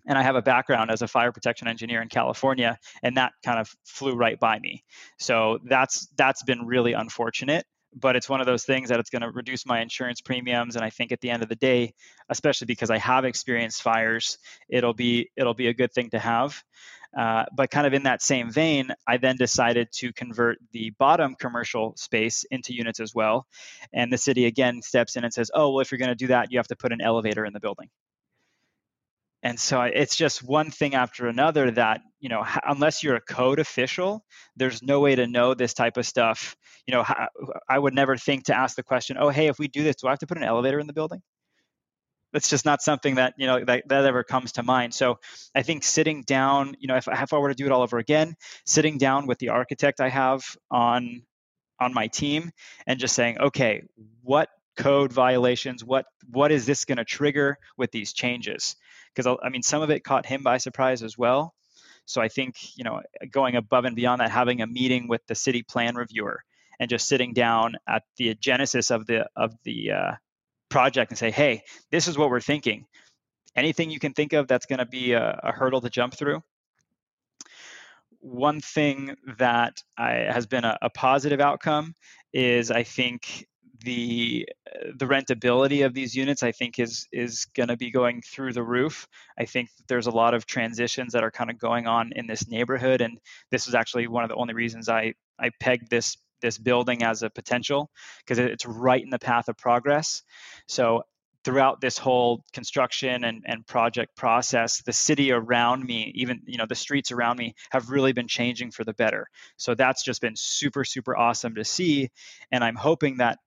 and 0.07 0.19
I 0.19 0.23
have 0.23 0.37
a 0.37 0.43
background 0.43 0.91
as 0.91 1.03
a 1.03 1.09
fire 1.09 1.33
protection 1.33 1.69
engineer 1.69 2.03
in 2.03 2.09
California, 2.09 2.79
and 3.03 3.17
that 3.17 3.33
kind 3.45 3.59
of 3.59 3.71
flew 3.85 4.15
right 4.15 4.39
by 4.39 4.59
me. 4.59 4.85
So 5.19 5.59
that's 5.65 6.09
that's 6.17 6.43
been 6.43 6.67
really 6.67 6.93
unfortunate. 6.93 7.65
But 7.95 8.17
it's 8.17 8.27
one 8.27 8.41
of 8.41 8.47
those 8.47 8.65
things 8.65 8.89
that 8.89 9.01
it's 9.01 9.11
going 9.11 9.21
to 9.21 9.31
reduce 9.31 9.67
my 9.67 9.83
insurance 9.83 10.23
premiums, 10.23 10.77
and 10.77 10.85
I 10.85 10.89
think 10.89 11.13
at 11.13 11.21
the 11.21 11.29
end 11.29 11.43
of 11.43 11.51
the 11.51 11.57
day, 11.57 11.93
especially 12.31 12.65
because 12.65 12.91
I 12.91 12.97
have 12.97 13.27
experienced 13.27 13.83
fires, 13.83 14.39
it'll 14.69 14.95
be 14.95 15.31
it'll 15.37 15.55
be 15.55 15.69
a 15.69 15.75
good 15.75 15.93
thing 15.93 16.11
to 16.11 16.19
have. 16.19 16.63
Uh, 17.17 17.45
but 17.55 17.71
kind 17.71 17.87
of 17.87 17.93
in 17.93 18.05
that 18.05 18.23
same 18.23 18.51
vein, 18.51 18.89
I 19.07 19.19
then 19.19 19.37
decided 19.37 19.89
to 19.97 20.15
convert 20.15 20.57
the 20.73 20.91
bottom 20.99 21.35
commercial 21.35 21.95
space 21.99 22.45
into 22.51 22.75
units 22.75 23.01
as 23.01 23.15
well. 23.15 23.47
And 23.93 24.11
the 24.11 24.17
city 24.17 24.47
again 24.47 24.81
steps 24.81 25.17
in 25.17 25.25
and 25.25 25.33
says, 25.33 25.51
"Oh, 25.55 25.71
well, 25.71 25.81
if 25.81 25.93
you're 25.93 25.99
going 25.99 26.09
to 26.09 26.15
do 26.15 26.29
that, 26.29 26.51
you 26.51 26.59
have 26.59 26.69
to 26.69 26.77
put 26.77 26.93
an 26.93 27.03
elevator 27.03 27.45
in 27.45 27.53
the 27.53 27.61
building." 27.61 27.91
And 29.43 29.59
so 29.59 29.83
it's 29.83 30.15
just 30.15 30.43
one 30.43 30.71
thing 30.71 30.95
after 30.95 31.27
another 31.27 31.71
that 31.71 32.01
you 32.21 32.29
know 32.29 32.45
unless 32.67 33.03
you're 33.03 33.17
a 33.17 33.21
code 33.21 33.59
official 33.59 34.25
there's 34.57 34.83
no 34.83 35.01
way 35.01 35.15
to 35.15 35.27
know 35.27 35.55
this 35.55 35.75
type 35.75 35.97
of 35.97 36.07
stuff. 36.07 36.57
You 36.87 36.95
know 36.95 37.05
i 37.69 37.79
would 37.79 37.95
never 37.95 38.17
think 38.17 38.45
to 38.45 38.57
ask 38.57 38.77
the 38.77 38.83
question 38.83 39.17
oh 39.19 39.29
hey 39.29 39.47
if 39.47 39.59
we 39.59 39.69
do 39.69 39.85
this 39.85 39.97
do 39.97 40.09
i 40.09 40.11
have 40.11 40.19
to 40.21 40.27
put 40.27 40.37
an 40.37 40.45
elevator 40.45 40.81
in 40.81 40.87
the 40.87 40.93
building? 40.93 41.23
That's 42.33 42.49
just 42.49 42.65
not 42.65 42.81
something 42.81 43.17
that 43.17 43.35
you 43.37 43.47
know 43.47 43.65
that, 43.65 43.89
that 43.89 44.05
ever 44.05 44.25
comes 44.25 44.53
to 44.53 44.63
mind. 44.63 44.95
So 44.95 45.19
i 45.55 45.63
think 45.63 45.85
sitting 45.85 46.23
down 46.23 46.75
you 46.79 46.89
know 46.89 46.97
if, 46.97 47.07
if 47.09 47.33
i 47.33 47.39
were 47.39 47.49
to 47.49 47.55
do 47.55 47.67
it 47.67 47.73
all 47.73 47.83
over 47.83 47.99
again 47.99 48.35
sitting 48.67 48.99
down 48.99 49.27
with 49.27 49.39
the 49.39 49.51
architect 49.51 50.01
i 50.01 50.09
have 50.09 50.57
on 50.71 51.23
on 51.81 51.93
my 51.93 52.07
team 52.07 52.51
and 52.87 52.99
just 52.99 53.15
saying 53.15 53.39
okay 53.39 53.83
what 54.23 54.49
code 54.77 55.13
violations 55.13 55.85
what 55.85 56.07
what 56.31 56.51
is 56.51 56.65
this 56.65 56.85
going 56.85 56.99
to 56.99 57.05
trigger 57.05 57.59
with 57.77 57.91
these 57.91 58.13
changes 58.13 58.77
because 59.15 59.39
I 59.43 59.49
mean 59.49 59.63
some 59.63 59.83
of 59.83 59.91
it 59.91 60.05
caught 60.05 60.27
him 60.27 60.43
by 60.43 60.59
surprise 60.59 61.03
as 61.03 61.17
well. 61.17 61.55
So 62.05 62.21
I 62.21 62.29
think 62.29 62.55
you 62.77 62.85
know 62.85 63.01
going 63.31 63.57
above 63.57 63.85
and 63.85 63.97
beyond 63.97 64.21
that, 64.21 64.31
having 64.31 64.61
a 64.61 64.67
meeting 64.67 65.09
with 65.09 65.23
the 65.27 65.35
city 65.35 65.63
plan 65.63 65.95
reviewer 65.95 66.41
and 66.81 66.91
just 66.91 67.07
sitting 67.07 67.33
down 67.33 67.77
at 67.89 68.03
the 68.17 68.35
genesis 68.35 68.91
of 68.91 69.07
the 69.07 69.29
of 69.37 69.55
the 69.65 69.93
uh, 69.93 70.13
project 70.69 71.11
and 71.11 71.19
say, 71.19 71.31
hey, 71.31 71.63
this 71.91 72.09
is 72.09 72.19
what 72.19 72.31
we're 72.31 72.41
thinking. 72.41 72.87
Anything 73.55 73.91
you 73.91 73.99
can 73.99 74.15
think 74.15 74.33
of 74.33 74.49
that's 74.49 74.67
going 74.67 74.79
to 74.79 74.87
be 74.87 75.13
a, 75.13 75.39
a 75.43 75.53
hurdle 75.53 75.83
to 75.83 75.91
jump 75.91 76.15
through 76.15 76.43
one 78.23 78.61
thing 78.61 79.17
that 79.39 79.83
I, 79.99 80.13
has 80.13 80.47
been 80.47 80.65
a, 80.65 80.79
a, 80.81 80.91
positive 80.91 81.41
outcome 81.41 81.95
is 82.33 82.71
I 82.71 82.85
think 82.85 83.47
the 83.83 84.49
the 84.95 85.07
rentability 85.07 85.85
of 85.85 85.95
these 85.95 86.15
units 86.15 86.43
I 86.43 86.53
think 86.53 86.79
is 86.79 87.09
is 87.13 87.47
going 87.55 87.69
to 87.69 87.77
be 87.77 87.91
going 87.91 88.23
through 88.23 88.53
the 88.53 88.63
roof. 88.63 89.07
I 89.39 89.45
think 89.45 89.71
there's 89.89 90.07
a 90.07 90.11
lot 90.11 90.35
of 90.35 90.47
transitions 90.47 91.13
that 91.13 91.25
are 91.25 91.31
kind 91.31 91.51
of 91.51 91.59
going 91.59 91.87
on 91.87 92.13
in 92.15 92.27
this 92.27 92.49
neighborhood 92.49 93.01
and 93.01 93.19
this 93.51 93.69
is 93.69 93.75
actually 93.75 94.07
one 94.07 94.25
of 94.25 94.31
the 94.31 94.37
only 94.37 94.55
reasons 94.55 94.89
I 94.89 95.15
I 95.39 95.51
pegged 95.61 95.91
this 95.91 96.17
this 96.41 96.59
building 96.59 97.03
as 97.03 97.23
a 97.23 97.31
potential 97.31 97.91
because 98.19 98.39
it's 98.39 98.67
right 98.67 99.03
in 99.03 99.11
the 99.11 99.19
path 99.19 99.49
of 99.49 99.57
progress. 99.57 100.23
So 100.67 101.05
throughout 101.45 101.81
this 101.81 101.99
whole 101.99 102.45
construction 102.53 103.25
and, 103.25 103.43
and 103.47 103.67
project 103.67 104.15
process 104.17 104.83
the 104.83 104.93
city 104.93 105.33
around 105.33 105.85
me 105.85 106.13
even 106.15 106.41
you 106.47 106.57
know 106.57 106.67
the 106.67 106.75
streets 106.75 107.11
around 107.11 107.37
me 107.37 107.55
have 107.71 107.91
really 107.91 108.13
been 108.13 108.29
changing 108.29 108.71
for 108.71 108.85
the 108.85 108.95
better 108.95 109.27
so 109.57 109.75
that's 109.75 110.05
just 110.05 110.21
been 110.21 110.37
super 110.37 110.85
super 110.85 111.17
awesome 111.17 111.55
to 111.55 111.65
see 111.65 112.11
and 112.51 112.63
i'm 112.63 112.77
hoping 112.77 113.17
that 113.17 113.39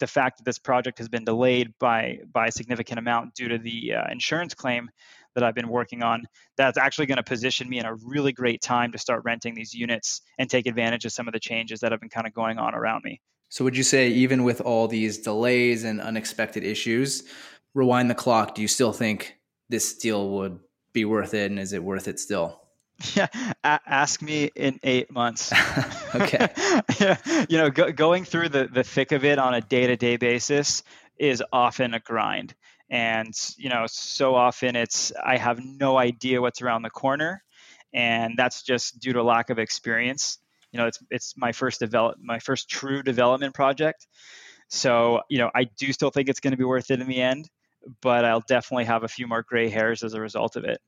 the 0.00 0.06
fact 0.06 0.38
that 0.38 0.44
this 0.44 0.58
project 0.58 0.98
has 0.98 1.08
been 1.08 1.24
delayed 1.24 1.72
by 1.78 2.18
by 2.32 2.48
a 2.48 2.52
significant 2.52 2.98
amount 2.98 3.34
due 3.34 3.48
to 3.48 3.58
the 3.58 3.94
uh, 3.94 4.10
insurance 4.10 4.54
claim 4.54 4.90
that 5.34 5.44
I've 5.44 5.54
been 5.54 5.68
working 5.68 6.02
on, 6.02 6.24
that's 6.56 6.76
actually 6.76 7.06
going 7.06 7.16
to 7.16 7.22
position 7.22 7.68
me 7.68 7.78
in 7.78 7.86
a 7.86 7.94
really 7.94 8.32
great 8.32 8.60
time 8.60 8.90
to 8.92 8.98
start 8.98 9.22
renting 9.24 9.54
these 9.54 9.72
units 9.72 10.22
and 10.38 10.50
take 10.50 10.66
advantage 10.66 11.04
of 11.04 11.12
some 11.12 11.28
of 11.28 11.32
the 11.32 11.38
changes 11.38 11.80
that 11.80 11.92
have 11.92 12.00
been 12.00 12.10
kind 12.10 12.26
of 12.26 12.34
going 12.34 12.58
on 12.58 12.74
around 12.74 13.04
me. 13.04 13.20
So, 13.48 13.64
would 13.64 13.76
you 13.76 13.82
say, 13.82 14.08
even 14.08 14.44
with 14.44 14.60
all 14.60 14.88
these 14.88 15.18
delays 15.18 15.84
and 15.84 16.00
unexpected 16.00 16.64
issues, 16.64 17.24
rewind 17.74 18.10
the 18.10 18.14
clock, 18.14 18.54
do 18.54 18.62
you 18.62 18.68
still 18.68 18.92
think 18.92 19.36
this 19.68 19.96
deal 19.96 20.30
would 20.30 20.58
be 20.92 21.04
worth 21.04 21.34
it? 21.34 21.50
And 21.50 21.60
is 21.60 21.72
it 21.72 21.82
worth 21.82 22.08
it 22.08 22.18
still? 22.18 22.59
Yeah, 23.16 23.28
a- 23.64 23.80
ask 23.86 24.20
me 24.20 24.50
in 24.54 24.78
eight 24.82 25.10
months. 25.10 25.52
okay. 26.14 26.48
yeah, 27.00 27.16
you 27.48 27.58
know, 27.58 27.70
go- 27.70 27.92
going 27.92 28.24
through 28.24 28.50
the 28.50 28.68
the 28.70 28.84
thick 28.84 29.12
of 29.12 29.24
it 29.24 29.38
on 29.38 29.54
a 29.54 29.60
day 29.60 29.86
to 29.86 29.96
day 29.96 30.16
basis 30.16 30.82
is 31.18 31.42
often 31.52 31.94
a 31.94 32.00
grind, 32.00 32.54
and 32.90 33.32
you 33.56 33.68
know, 33.70 33.84
so 33.88 34.34
often 34.34 34.76
it's 34.76 35.12
I 35.22 35.36
have 35.38 35.60
no 35.64 35.96
idea 35.98 36.40
what's 36.40 36.60
around 36.62 36.82
the 36.82 36.90
corner, 36.90 37.42
and 37.94 38.34
that's 38.36 38.62
just 38.62 38.98
due 39.00 39.14
to 39.14 39.22
lack 39.22 39.50
of 39.50 39.58
experience. 39.58 40.38
you 40.72 40.78
know, 40.78 40.86
it's 40.86 40.98
it's 41.10 41.34
my 41.36 41.52
first 41.52 41.80
develop 41.80 42.18
my 42.20 42.38
first 42.38 42.68
true 42.68 43.02
development 43.02 43.54
project. 43.54 44.06
So, 44.68 45.22
you 45.30 45.38
know, 45.38 45.50
I 45.54 45.64
do 45.64 45.92
still 45.92 46.10
think 46.10 46.28
it's 46.28 46.40
going 46.40 46.52
to 46.52 46.56
be 46.58 46.64
worth 46.64 46.90
it 46.90 47.00
in 47.00 47.08
the 47.08 47.20
end, 47.22 47.48
but 48.02 48.24
I'll 48.24 48.44
definitely 48.48 48.84
have 48.86 49.04
a 49.04 49.08
few 49.08 49.26
more 49.26 49.42
gray 49.42 49.68
hairs 49.68 50.02
as 50.04 50.14
a 50.14 50.20
result 50.20 50.56
of 50.56 50.64
it. 50.64 50.80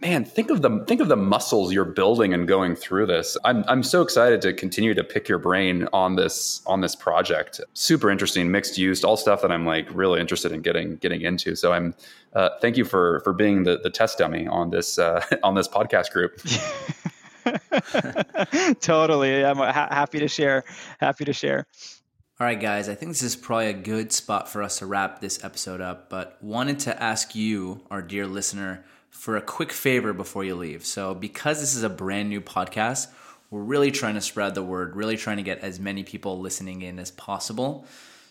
Man, 0.00 0.24
think 0.24 0.50
of 0.50 0.62
the 0.62 0.84
think 0.86 1.00
of 1.00 1.08
the 1.08 1.16
muscles 1.16 1.72
you're 1.72 1.84
building 1.84 2.32
and 2.32 2.46
going 2.46 2.74
through 2.76 3.06
this. 3.06 3.36
I'm 3.44 3.64
I'm 3.68 3.82
so 3.82 4.02
excited 4.02 4.40
to 4.42 4.52
continue 4.52 4.94
to 4.94 5.04
pick 5.04 5.28
your 5.28 5.38
brain 5.38 5.88
on 5.92 6.16
this 6.16 6.62
on 6.66 6.80
this 6.80 6.94
project. 6.94 7.60
Super 7.74 8.10
interesting, 8.10 8.50
mixed 8.50 8.78
use, 8.78 9.04
all 9.04 9.16
stuff 9.16 9.42
that 9.42 9.50
I'm 9.50 9.66
like 9.66 9.88
really 9.92 10.20
interested 10.20 10.52
in 10.52 10.62
getting 10.62 10.96
getting 10.96 11.22
into. 11.22 11.56
So 11.56 11.72
I'm 11.72 11.94
uh, 12.34 12.50
thank 12.60 12.76
you 12.76 12.84
for 12.84 13.20
for 13.20 13.32
being 13.32 13.64
the 13.64 13.78
the 13.82 13.90
test 13.90 14.18
dummy 14.18 14.46
on 14.46 14.70
this 14.70 14.98
uh, 14.98 15.24
on 15.42 15.54
this 15.54 15.68
podcast 15.68 16.10
group. 16.10 16.40
totally, 18.80 19.44
I'm 19.44 19.56
ha- 19.56 19.88
happy 19.90 20.18
to 20.20 20.28
share. 20.28 20.64
Happy 21.00 21.24
to 21.24 21.32
share. 21.32 21.66
All 22.40 22.46
right, 22.46 22.60
guys, 22.60 22.88
I 22.88 22.94
think 22.94 23.10
this 23.10 23.22
is 23.22 23.34
probably 23.34 23.66
a 23.66 23.72
good 23.72 24.12
spot 24.12 24.48
for 24.48 24.62
us 24.62 24.78
to 24.78 24.86
wrap 24.86 25.20
this 25.20 25.42
episode 25.42 25.80
up, 25.80 26.08
but 26.08 26.38
wanted 26.40 26.78
to 26.80 27.02
ask 27.02 27.34
you, 27.34 27.80
our 27.90 28.00
dear 28.00 28.28
listener, 28.28 28.84
for 29.10 29.36
a 29.36 29.42
quick 29.42 29.72
favor 29.72 30.12
before 30.12 30.44
you 30.44 30.54
leave. 30.54 30.84
So, 30.86 31.14
because 31.14 31.60
this 31.60 31.74
is 31.74 31.82
a 31.82 31.88
brand 31.88 32.28
new 32.28 32.40
podcast, 32.40 33.08
we're 33.50 33.62
really 33.62 33.90
trying 33.90 34.14
to 34.14 34.20
spread 34.20 34.54
the 34.54 34.62
word, 34.62 34.94
really 34.94 35.16
trying 35.16 35.38
to 35.38 35.42
get 35.42 35.60
as 35.60 35.80
many 35.80 36.04
people 36.04 36.38
listening 36.38 36.82
in 36.82 36.98
as 36.98 37.10
possible. 37.10 37.86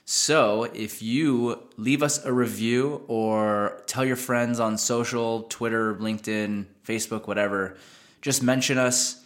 So, 0.06 0.64
if 0.64 1.02
you 1.02 1.62
leave 1.76 2.02
us 2.02 2.24
a 2.24 2.32
review 2.32 3.04
or 3.08 3.82
tell 3.88 4.06
your 4.06 4.16
friends 4.16 4.60
on 4.60 4.78
social, 4.78 5.44
Twitter, 5.44 5.96
LinkedIn, 5.96 6.66
Facebook, 6.88 7.28
whatever, 7.28 7.76
just 8.22 8.42
mention 8.42 8.78
us. 8.78 9.24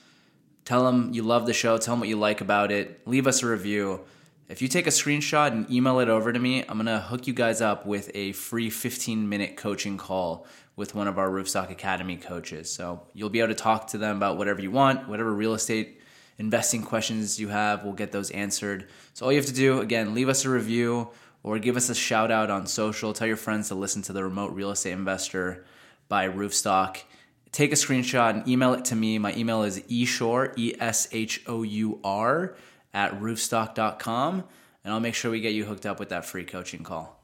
Tell 0.65 0.85
them 0.85 1.11
you 1.13 1.23
love 1.23 1.45
the 1.45 1.53
show, 1.53 1.77
tell 1.77 1.93
them 1.93 1.99
what 1.99 2.09
you 2.09 2.17
like 2.17 2.41
about 2.41 2.71
it, 2.71 3.05
leave 3.07 3.27
us 3.27 3.43
a 3.43 3.47
review. 3.47 4.01
If 4.47 4.61
you 4.61 4.67
take 4.67 4.85
a 4.85 4.91
screenshot 4.91 5.51
and 5.51 5.69
email 5.71 5.99
it 5.99 6.09
over 6.09 6.33
to 6.33 6.39
me, 6.39 6.63
I'm 6.67 6.77
gonna 6.77 6.99
hook 6.99 7.25
you 7.25 7.33
guys 7.33 7.61
up 7.61 7.85
with 7.85 8.11
a 8.13 8.31
free 8.33 8.69
15 8.69 9.27
minute 9.27 9.57
coaching 9.57 9.97
call 9.97 10.45
with 10.81 10.95
one 10.95 11.07
of 11.07 11.19
our 11.19 11.29
Roofstock 11.29 11.69
Academy 11.69 12.17
coaches. 12.17 12.73
So 12.73 13.03
you'll 13.13 13.29
be 13.29 13.37
able 13.37 13.49
to 13.49 13.53
talk 13.53 13.85
to 13.89 13.99
them 13.99 14.17
about 14.17 14.39
whatever 14.39 14.63
you 14.63 14.71
want, 14.71 15.07
whatever 15.07 15.31
real 15.31 15.53
estate 15.53 16.01
investing 16.39 16.81
questions 16.81 17.39
you 17.39 17.49
have, 17.49 17.83
we'll 17.83 17.93
get 17.93 18.11
those 18.11 18.31
answered. 18.31 18.89
So 19.13 19.27
all 19.27 19.31
you 19.31 19.37
have 19.37 19.45
to 19.45 19.53
do, 19.53 19.79
again, 19.79 20.15
leave 20.15 20.27
us 20.27 20.43
a 20.43 20.49
review 20.49 21.09
or 21.43 21.59
give 21.59 21.77
us 21.77 21.89
a 21.89 21.93
shout 21.93 22.31
out 22.31 22.49
on 22.49 22.65
social. 22.65 23.13
Tell 23.13 23.27
your 23.27 23.37
friends 23.37 23.67
to 23.67 23.75
listen 23.75 24.01
to 24.01 24.13
the 24.13 24.23
Remote 24.23 24.53
Real 24.53 24.71
Estate 24.71 24.93
Investor 24.93 25.65
by 26.09 26.27
Roofstock. 26.27 27.03
Take 27.51 27.71
a 27.71 27.75
screenshot 27.75 28.31
and 28.31 28.47
email 28.47 28.73
it 28.73 28.83
to 28.85 28.95
me. 28.95 29.19
My 29.19 29.35
email 29.35 29.61
is 29.61 29.81
eshour, 29.81 30.51
E 30.57 30.73
S 30.79 31.07
H 31.11 31.43
O 31.45 31.61
U 31.61 31.99
R, 32.03 32.55
at 32.91 33.19
roofstock.com. 33.19 34.43
And 34.83 34.91
I'll 34.91 34.99
make 34.99 35.13
sure 35.13 35.29
we 35.29 35.41
get 35.41 35.53
you 35.53 35.65
hooked 35.65 35.85
up 35.85 35.99
with 35.99 36.09
that 36.09 36.25
free 36.25 36.43
coaching 36.43 36.81
call. 36.81 37.21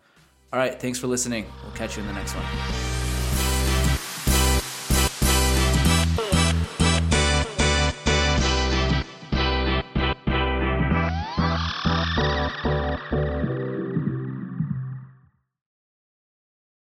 All 0.53 0.59
right, 0.59 0.79
thanks 0.79 0.99
for 0.99 1.07
listening. 1.07 1.47
We'll 1.63 1.73
catch 1.73 1.97
you 1.97 2.03
in 2.03 2.07
the 2.07 2.13
next 2.13 2.35
one. 2.35 2.96